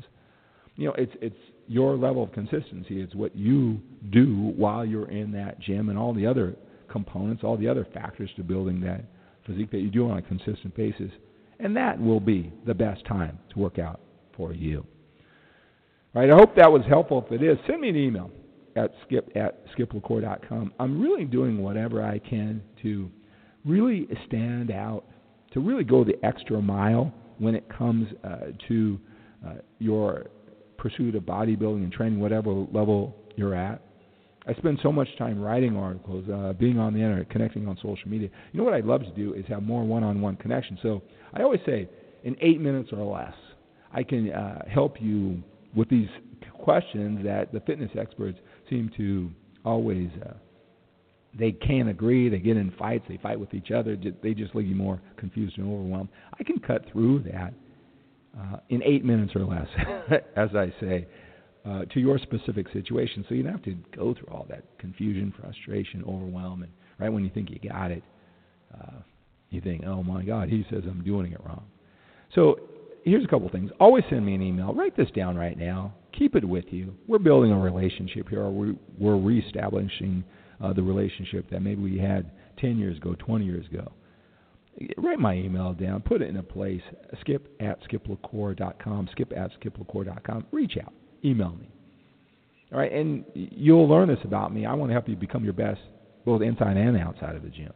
you 0.77 0.87
know, 0.87 0.95
it's 0.97 1.13
it's 1.21 1.37
your 1.67 1.97
level 1.97 2.23
of 2.23 2.33
consistency. 2.33 3.01
It's 3.01 3.15
what 3.15 3.35
you 3.35 3.81
do 4.11 4.53
while 4.57 4.85
you're 4.85 5.11
in 5.11 5.33
that 5.33 5.59
gym 5.61 5.89
and 5.89 5.99
all 5.99 6.15
the 6.15 6.27
other 6.27 6.55
components, 6.91 7.43
all 7.43 7.57
the 7.57 7.69
other 7.69 7.87
factors 7.93 8.31
to 8.37 8.43
building 8.43 8.81
that 8.83 9.05
physique 9.47 9.71
that 9.71 9.79
you 9.79 9.91
do 9.91 10.09
on 10.09 10.19
a 10.19 10.23
consistent 10.23 10.77
basis. 10.77 11.11
And 11.59 11.75
that 11.77 11.99
will 11.99 12.21
be 12.21 12.53
the 12.67 12.75
best 12.75 13.05
time 13.07 13.39
to 13.55 13.59
work 13.59 13.79
out 13.79 14.01
for 14.37 14.53
you. 14.53 14.87
All 16.15 16.23
right, 16.23 16.31
I 16.31 16.37
hope 16.37 16.55
that 16.57 16.71
was 16.71 16.83
helpful. 16.87 17.25
If 17.27 17.41
it 17.41 17.45
is, 17.45 17.57
send 17.67 17.81
me 17.81 17.89
an 17.89 17.97
email 17.97 18.31
at 18.77 18.93
skip 19.07 19.31
at 19.35 19.67
skiplacour.com. 19.75 20.75
I'm 20.79 21.01
really 21.01 21.25
doing 21.25 21.63
whatever 21.63 22.03
I 22.03 22.19
can 22.19 22.63
to 22.83 23.11
really 23.67 24.09
stand 24.27 24.71
out, 24.71 25.05
to 25.53 25.61
really 25.61 25.85
go 25.85 26.05
the 26.05 26.15
extra 26.25 26.61
mile 26.61 27.13
when 27.39 27.55
it 27.55 27.69
comes 27.69 28.09
uh, 28.25 28.37
to 28.69 28.99
uh, 29.47 29.55
your 29.79 30.27
pursuit 30.79 31.15
of 31.15 31.23
bodybuilding 31.25 31.83
and 31.83 31.93
training, 31.93 32.21
whatever 32.21 32.51
level 32.73 33.15
you're 33.37 33.55
at. 33.55 33.83
I 34.49 34.55
spend 34.55 34.79
so 34.83 34.93
much 34.93 35.09
time 35.19 35.41
writing 35.41 35.77
articles, 35.77 36.25
uh, 36.33 36.53
being 36.53 36.79
on 36.79 36.95
the 36.95 37.01
internet, 37.01 37.29
connecting 37.31 37.67
on 37.67 37.77
social 37.77 38.09
media. 38.09 38.29
You 38.53 38.59
know 38.59 38.65
what 38.65 38.75
I'd 38.75 38.85
love 38.85 39.03
to 39.03 39.11
do 39.11 39.35
is 39.35 39.45
have 39.49 39.63
more 39.63 39.85
one-on-one 39.85 40.37
connection. 40.37 40.79
So 40.83 41.03
I 41.35 41.43
always 41.43 41.61
say, 41.67 41.89
in 42.23 42.37
eight 42.41 42.61
minutes 42.61 42.91
or 42.93 43.05
less, 43.05 43.35
I 43.93 44.05
can 44.05 44.33
uh, 44.33 44.63
help 44.69 45.01
you 45.01 45.43
with 45.75 45.89
these 45.89 46.09
questions 46.61 47.25
that 47.25 47.53
the 47.53 47.61
fitness 47.61 47.91
experts 47.99 48.39
seem 48.71 48.91
to 48.97 49.31
always 49.65 50.09
uh, 50.25 50.35
they 51.39 51.53
can't 51.53 51.89
agree. 51.89 52.29
They 52.29 52.39
get 52.39 52.57
in 52.57 52.71
fights. 52.73 53.05
They 53.09 53.19
fight 53.19 53.39
with 53.39 53.53
each 53.55 53.71
other. 53.71 53.97
They 54.23 54.35
just 54.35 54.55
leave 54.55 54.67
you 54.67 54.75
more 54.75 55.01
confused 55.17 55.59
and 55.59 55.67
overwhelmed. 55.71 56.09
I 56.39 56.43
can 56.45 56.59
cut 56.59 56.85
through 56.93 57.25
that 57.25 57.53
uh, 58.39 58.59
in 58.69 58.83
eight 58.83 59.05
minutes 59.05 59.35
or 59.35 59.45
less, 59.45 59.69
as 60.37 60.51
I 60.55 60.73
say, 60.81 61.07
uh, 61.65 61.85
to 61.87 62.01
your 62.01 62.19
specific 62.19 62.67
situation. 62.73 63.25
So 63.29 63.35
you 63.35 63.43
don't 63.43 63.53
have 63.53 63.63
to 63.65 63.77
go 63.95 64.15
through 64.15 64.29
all 64.31 64.47
that 64.49 64.65
confusion, 64.79 65.33
frustration, 65.41 66.05
overwhelm, 66.07 66.63
and 66.63 66.73
right 66.99 67.09
when 67.09 67.25
you 67.25 67.31
think 67.31 67.51
you 67.51 67.59
got 67.69 67.91
it, 67.91 68.03
uh, 68.75 69.01
you 69.51 69.61
think, 69.61 69.85
"Oh 69.85 70.03
my 70.03 70.23
God, 70.23 70.49
he 70.49 70.65
says 70.71 70.85
I'm 70.89 71.03
doing 71.03 71.33
it 71.33 71.41
wrong." 71.45 71.65
So 72.35 72.61
here's 73.05 73.25
a 73.25 73.29
couple 73.29 73.49
things. 73.49 73.71
Always 73.81 74.05
send 74.11 74.25
me 74.25 74.35
an 74.35 74.43
email. 74.43 74.75
Write 74.75 74.97
this 74.97 75.11
down 75.15 75.37
right 75.37 75.59
now. 75.59 75.95
Keep 76.17 76.35
it 76.37 76.45
with 76.45 76.67
you. 76.71 76.95
We're 77.07 77.19
building 77.19 77.53
a 77.53 77.59
relationship 77.59 78.29
here. 78.29 78.49
We're, 78.49 78.75
we're 78.99 79.17
reestablishing 79.17 80.25
uh, 80.63 80.73
the 80.73 80.83
relationship 80.83 81.51
that 81.51 81.61
maybe 81.61 81.83
we 81.83 81.99
had 81.99 82.31
10 82.59 82.79
years 82.79 82.97
ago, 82.97 83.15
20 83.19 83.45
years 83.45 83.67
ago. 83.67 83.93
Write 84.99 85.19
my 85.19 85.35
email 85.35 85.73
down. 85.73 86.03
Put 86.03 86.21
it 86.21 86.29
in 86.29 86.37
a 86.37 86.43
place. 86.43 86.83
Skip 87.21 87.49
at 87.61 87.79
skiplacour.com. 87.85 89.09
Skip 89.13 89.33
at 89.35 89.51
skiplacour.com. 89.59 90.47
Reach 90.53 90.77
out. 90.83 90.93
Email 91.25 91.57
me. 91.59 91.71
All 92.73 92.79
right, 92.79 92.93
and 92.93 93.25
you'll 93.35 93.89
learn 93.89 94.09
this 94.09 94.19
about 94.25 94.53
me. 94.53 94.67
I 94.67 94.75
want 94.75 94.91
to 94.91 94.93
help 94.93 95.09
you 95.09 95.17
become 95.17 95.45
your 95.45 95.53
best, 95.53 95.81
both 96.25 96.43
inside 96.43 96.77
and 96.77 96.97
outside 96.99 97.37
of 97.37 97.43
the 97.43 97.49
gym. 97.49 97.73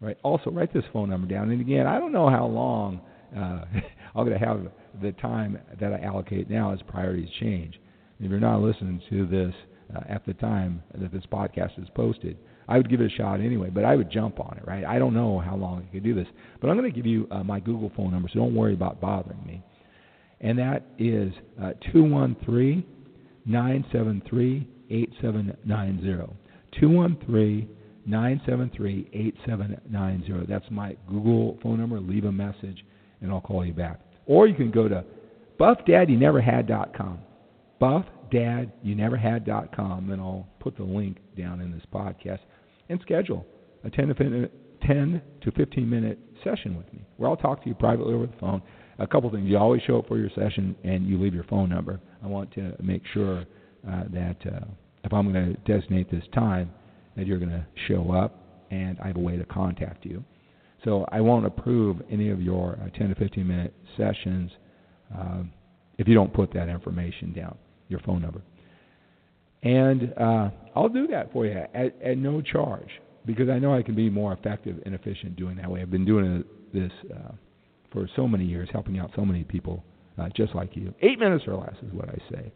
All 0.00 0.08
right. 0.08 0.18
Also, 0.22 0.50
write 0.50 0.72
this 0.72 0.84
phone 0.92 1.08
number 1.08 1.26
down. 1.26 1.50
And 1.50 1.60
again, 1.60 1.86
I 1.86 1.98
don't 1.98 2.12
know 2.12 2.28
how 2.28 2.46
long 2.46 3.00
uh, 3.36 3.64
I'm 4.14 4.26
going 4.26 4.38
to 4.38 4.44
have 4.44 4.60
the 5.02 5.12
time 5.12 5.58
that 5.80 5.92
I 5.92 6.00
allocate 6.00 6.50
now 6.50 6.72
as 6.72 6.80
priorities 6.86 7.28
change. 7.40 7.80
If 8.20 8.30
you're 8.30 8.40
not 8.40 8.60
listening 8.60 9.00
to 9.10 9.26
this 9.26 9.54
uh, 9.94 10.00
at 10.08 10.24
the 10.26 10.34
time 10.34 10.82
that 10.98 11.12
this 11.12 11.24
podcast 11.30 11.80
is 11.80 11.88
posted, 11.94 12.36
I 12.68 12.76
would 12.78 12.90
give 12.90 13.00
it 13.00 13.12
a 13.12 13.16
shot 13.16 13.40
anyway, 13.40 13.70
but 13.70 13.84
I 13.84 13.94
would 13.94 14.10
jump 14.10 14.40
on 14.40 14.58
it, 14.58 14.66
right? 14.66 14.84
I 14.84 14.98
don't 14.98 15.14
know 15.14 15.38
how 15.38 15.56
long 15.56 15.86
I 15.88 15.92
could 15.92 16.02
do 16.02 16.14
this, 16.14 16.26
but 16.60 16.68
I'm 16.68 16.76
going 16.76 16.90
to 16.90 16.96
give 16.96 17.06
you 17.06 17.28
uh, 17.30 17.44
my 17.44 17.60
Google 17.60 17.92
phone 17.96 18.10
number, 18.10 18.28
so 18.28 18.40
don't 18.40 18.54
worry 18.54 18.74
about 18.74 19.00
bothering 19.00 19.44
me. 19.46 19.62
And 20.40 20.58
that 20.58 20.84
is 20.98 21.32
uh, 21.62 21.72
213 21.92 22.84
973 23.46 24.68
8790. 24.90 26.34
213 26.80 27.68
973 28.06 29.10
8790. 29.12 30.46
That's 30.52 30.64
my 30.70 30.96
Google 31.08 31.58
phone 31.62 31.78
number. 31.78 32.00
Leave 32.00 32.24
a 32.24 32.32
message, 32.32 32.84
and 33.20 33.30
I'll 33.30 33.40
call 33.40 33.64
you 33.64 33.72
back. 33.72 34.00
Or 34.26 34.46
you 34.46 34.54
can 34.54 34.70
go 34.70 34.88
to 34.88 35.04
buffdaddyouneverhad.com. 35.58 37.18
Buffdaddyouneverhad.com, 38.32 40.10
and 40.10 40.20
I'll 40.20 40.46
put 40.60 40.76
the 40.76 40.84
link 40.84 41.18
down 41.36 41.60
in 41.60 41.72
this 41.72 41.82
podcast 41.92 42.40
and 42.88 43.00
schedule 43.02 43.46
a 43.84 43.90
10 43.90 44.08
to 44.08 44.50
10 44.86 45.22
to 45.42 45.50
15 45.52 45.88
minute 45.88 46.18
session 46.44 46.76
with 46.76 46.92
me 46.92 47.04
where 47.16 47.28
I'll 47.28 47.36
talk 47.36 47.62
to 47.62 47.68
you 47.68 47.74
privately 47.74 48.14
over 48.14 48.26
the 48.26 48.36
phone. 48.38 48.62
A 48.98 49.06
couple 49.06 49.30
things. 49.30 49.46
You 49.48 49.58
always 49.58 49.82
show 49.82 49.98
up 49.98 50.08
for 50.08 50.18
your 50.18 50.30
session 50.34 50.74
and 50.84 51.06
you 51.06 51.20
leave 51.20 51.34
your 51.34 51.44
phone 51.44 51.68
number. 51.68 52.00
I 52.22 52.26
want 52.26 52.52
to 52.54 52.74
make 52.82 53.02
sure 53.12 53.44
uh, 53.86 54.04
that 54.12 54.36
uh, 54.46 54.64
if 55.04 55.12
I'm 55.12 55.32
going 55.32 55.54
to 55.54 55.60
designate 55.70 56.10
this 56.10 56.24
time, 56.32 56.70
that 57.16 57.26
you're 57.26 57.38
going 57.38 57.50
to 57.50 57.66
show 57.88 58.12
up 58.12 58.64
and 58.70 58.98
I 59.00 59.08
have 59.08 59.16
a 59.16 59.20
way 59.20 59.36
to 59.36 59.44
contact 59.44 60.04
you. 60.04 60.24
So 60.84 61.04
I 61.10 61.20
won't 61.20 61.46
approve 61.46 62.00
any 62.10 62.30
of 62.30 62.40
your 62.40 62.78
uh, 62.82 62.96
10 62.96 63.08
to 63.08 63.14
15 63.16 63.46
minute 63.46 63.74
sessions 63.96 64.50
uh, 65.16 65.42
if 65.98 66.06
you 66.06 66.14
don't 66.14 66.32
put 66.32 66.52
that 66.54 66.68
information 66.68 67.32
down, 67.32 67.56
your 67.88 68.00
phone 68.00 68.22
number. 68.22 68.42
And 69.62 70.12
uh, 70.16 70.50
I'll 70.74 70.88
do 70.88 71.06
that 71.08 71.32
for 71.32 71.46
you 71.46 71.52
at, 71.52 72.00
at 72.02 72.18
no 72.18 72.40
charge 72.40 72.90
because 73.24 73.48
I 73.48 73.58
know 73.58 73.74
I 73.74 73.82
can 73.82 73.94
be 73.94 74.08
more 74.08 74.32
effective 74.32 74.76
and 74.86 74.94
efficient 74.94 75.36
doing 75.36 75.56
that 75.56 75.70
way. 75.70 75.82
I've 75.82 75.90
been 75.90 76.04
doing 76.04 76.44
this 76.72 76.92
uh, 77.12 77.32
for 77.92 78.08
so 78.14 78.28
many 78.28 78.44
years, 78.44 78.68
helping 78.72 78.98
out 78.98 79.10
so 79.16 79.24
many 79.24 79.42
people 79.42 79.82
uh, 80.18 80.28
just 80.36 80.54
like 80.54 80.76
you. 80.76 80.94
Eight 81.02 81.18
minutes 81.18 81.44
or 81.46 81.54
less 81.56 81.74
is 81.82 81.92
what 81.92 82.08
I 82.08 82.18
say. 82.30 82.52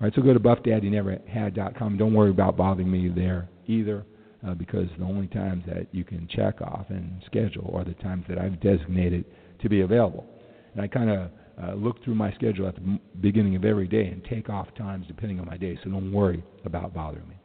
All 0.00 0.06
right, 0.06 0.12
so 0.14 0.22
go 0.22 0.32
to 0.32 0.40
buffdaddyneverhad.com. 0.40 1.98
Don't 1.98 2.14
worry 2.14 2.30
about 2.30 2.56
bothering 2.56 2.90
me 2.90 3.08
there 3.08 3.48
either, 3.66 4.04
uh, 4.46 4.54
because 4.54 4.86
the 4.98 5.04
only 5.04 5.26
times 5.26 5.64
that 5.66 5.88
you 5.92 6.04
can 6.04 6.28
check 6.28 6.60
off 6.62 6.86
and 6.88 7.20
schedule 7.26 7.72
are 7.74 7.84
the 7.84 7.94
times 7.94 8.24
that 8.28 8.38
I've 8.38 8.60
designated 8.60 9.24
to 9.60 9.68
be 9.68 9.80
available. 9.80 10.24
And 10.72 10.82
I 10.82 10.86
kind 10.86 11.10
of 11.10 11.30
uh, 11.62 11.74
look 11.74 12.02
through 12.04 12.14
my 12.14 12.32
schedule 12.32 12.68
at 12.68 12.74
the 12.76 12.98
beginning 13.20 13.56
of 13.56 13.64
every 13.64 13.88
day 13.88 14.06
and 14.06 14.24
take 14.24 14.48
off 14.48 14.68
times 14.76 15.06
depending 15.06 15.40
on 15.40 15.46
my 15.46 15.56
day, 15.56 15.78
so 15.82 15.90
don't 15.90 16.12
worry 16.12 16.42
about 16.64 16.94
bothering 16.94 17.28
me. 17.28 17.36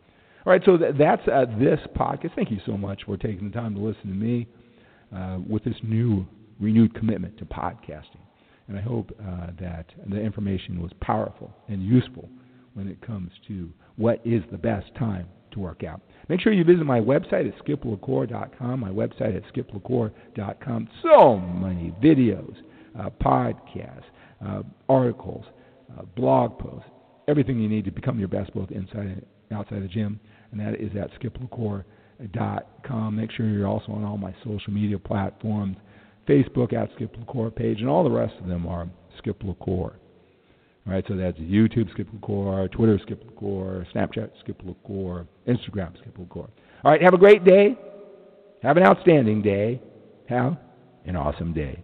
All 0.46 0.52
right, 0.52 0.62
so 0.66 0.78
th- 0.78 0.96
that's 0.98 1.26
uh, 1.28 1.46
this 1.58 1.80
podcast. 1.96 2.36
Thank 2.36 2.52
you 2.52 2.60
so 2.66 2.78
much 2.78 3.04
for 3.06 3.18
taking 3.18 3.50
the 3.50 3.54
time 3.54 3.74
to 3.76 3.82
listen 3.82 4.04
to 4.04 4.16
me 4.16 4.48
uh, 5.16 5.40
with 5.48 5.64
this 5.64 5.76
new, 5.84 6.26
renewed 6.60 6.94
commitment 6.96 7.38
to 7.38 7.46
podcasting. 7.46 8.20
And 8.68 8.78
I 8.78 8.82
hope 8.82 9.12
uh, 9.20 9.48
that 9.60 9.88
the 10.08 10.20
information 10.20 10.82
was 10.82 10.92
powerful 11.02 11.52
and 11.68 11.84
useful 11.84 12.30
when 12.74 12.88
it 12.88 13.02
comes 13.02 13.32
to 13.48 13.70
what 13.96 14.22
is 14.26 14.44
the 14.52 14.58
best 14.58 14.94
time 14.96 15.28
to 15.52 15.60
work 15.60 15.84
out. 15.84 16.02
Make 16.30 16.42
sure 16.42 16.52
you 16.54 16.64
visit 16.64 16.86
my 16.86 17.00
website 17.00 17.48
at 17.48 17.66
skiplacour.com. 17.66 18.80
my 18.80 18.90
website 18.90 19.36
at 19.36 19.44
skiplacour.com. 19.54 20.90
So 21.02 21.38
many 21.38 21.94
videos, 22.04 22.53
uh, 23.00 23.10
podcasts, 23.22 24.04
uh, 24.46 24.62
articles, 24.90 25.46
uh, 25.98 26.04
blog 26.16 26.58
posts, 26.60 26.90
everything 27.28 27.60
you 27.60 27.70
need 27.70 27.86
to 27.86 27.92
become 27.92 28.20
your 28.20 28.28
best 28.28 28.54
both 28.54 28.72
inside 28.72 29.06
and 29.06 29.26
outside 29.52 29.84
the 29.84 29.88
gym, 29.88 30.20
and 30.52 30.60
that 30.60 30.76
is 30.80 30.92
at 31.00 31.10
skiplacour.com. 31.20 33.16
Make 33.16 33.32
sure 33.32 33.48
you're 33.48 33.68
also 33.68 33.92
on 33.92 34.04
all 34.04 34.18
my 34.18 34.34
social 34.44 34.74
media 34.74 35.00
platforms, 35.00 35.78
Facebook 36.28 36.74
at 36.74 36.90
Skip 36.96 37.16
LaCour 37.18 37.52
page, 37.52 37.80
and 37.80 37.90
all 37.90 38.04
the 38.04 38.12
rest 38.12 38.34
of 38.42 38.48
them 38.48 38.66
are 38.68 38.88
Skip 39.18 39.44
LaCour. 39.44 39.94
All 40.86 40.92
right, 40.94 41.06
so 41.08 41.16
that's 41.16 41.38
YouTube 41.38 41.90
Skip 41.92 42.08
LaCour, 42.14 42.68
Twitter 42.70 43.00
Skip 43.04 43.24
LaCour, 43.26 43.88
Snapchat 43.94 44.32
Skip 44.42 44.62
LaCour, 44.66 45.28
Instagram 45.48 45.98
Skip 46.00 46.18
LaCour. 46.18 46.50
All 46.84 46.92
right, 46.92 47.02
have 47.02 47.14
a 47.14 47.18
great 47.18 47.46
day. 47.46 47.78
Have 48.62 48.78
an 48.78 48.84
outstanding 48.84 49.42
day. 49.42 49.82
Have 50.28 50.58
an 51.06 51.16
awesome 51.16 51.54
day. 51.54 51.84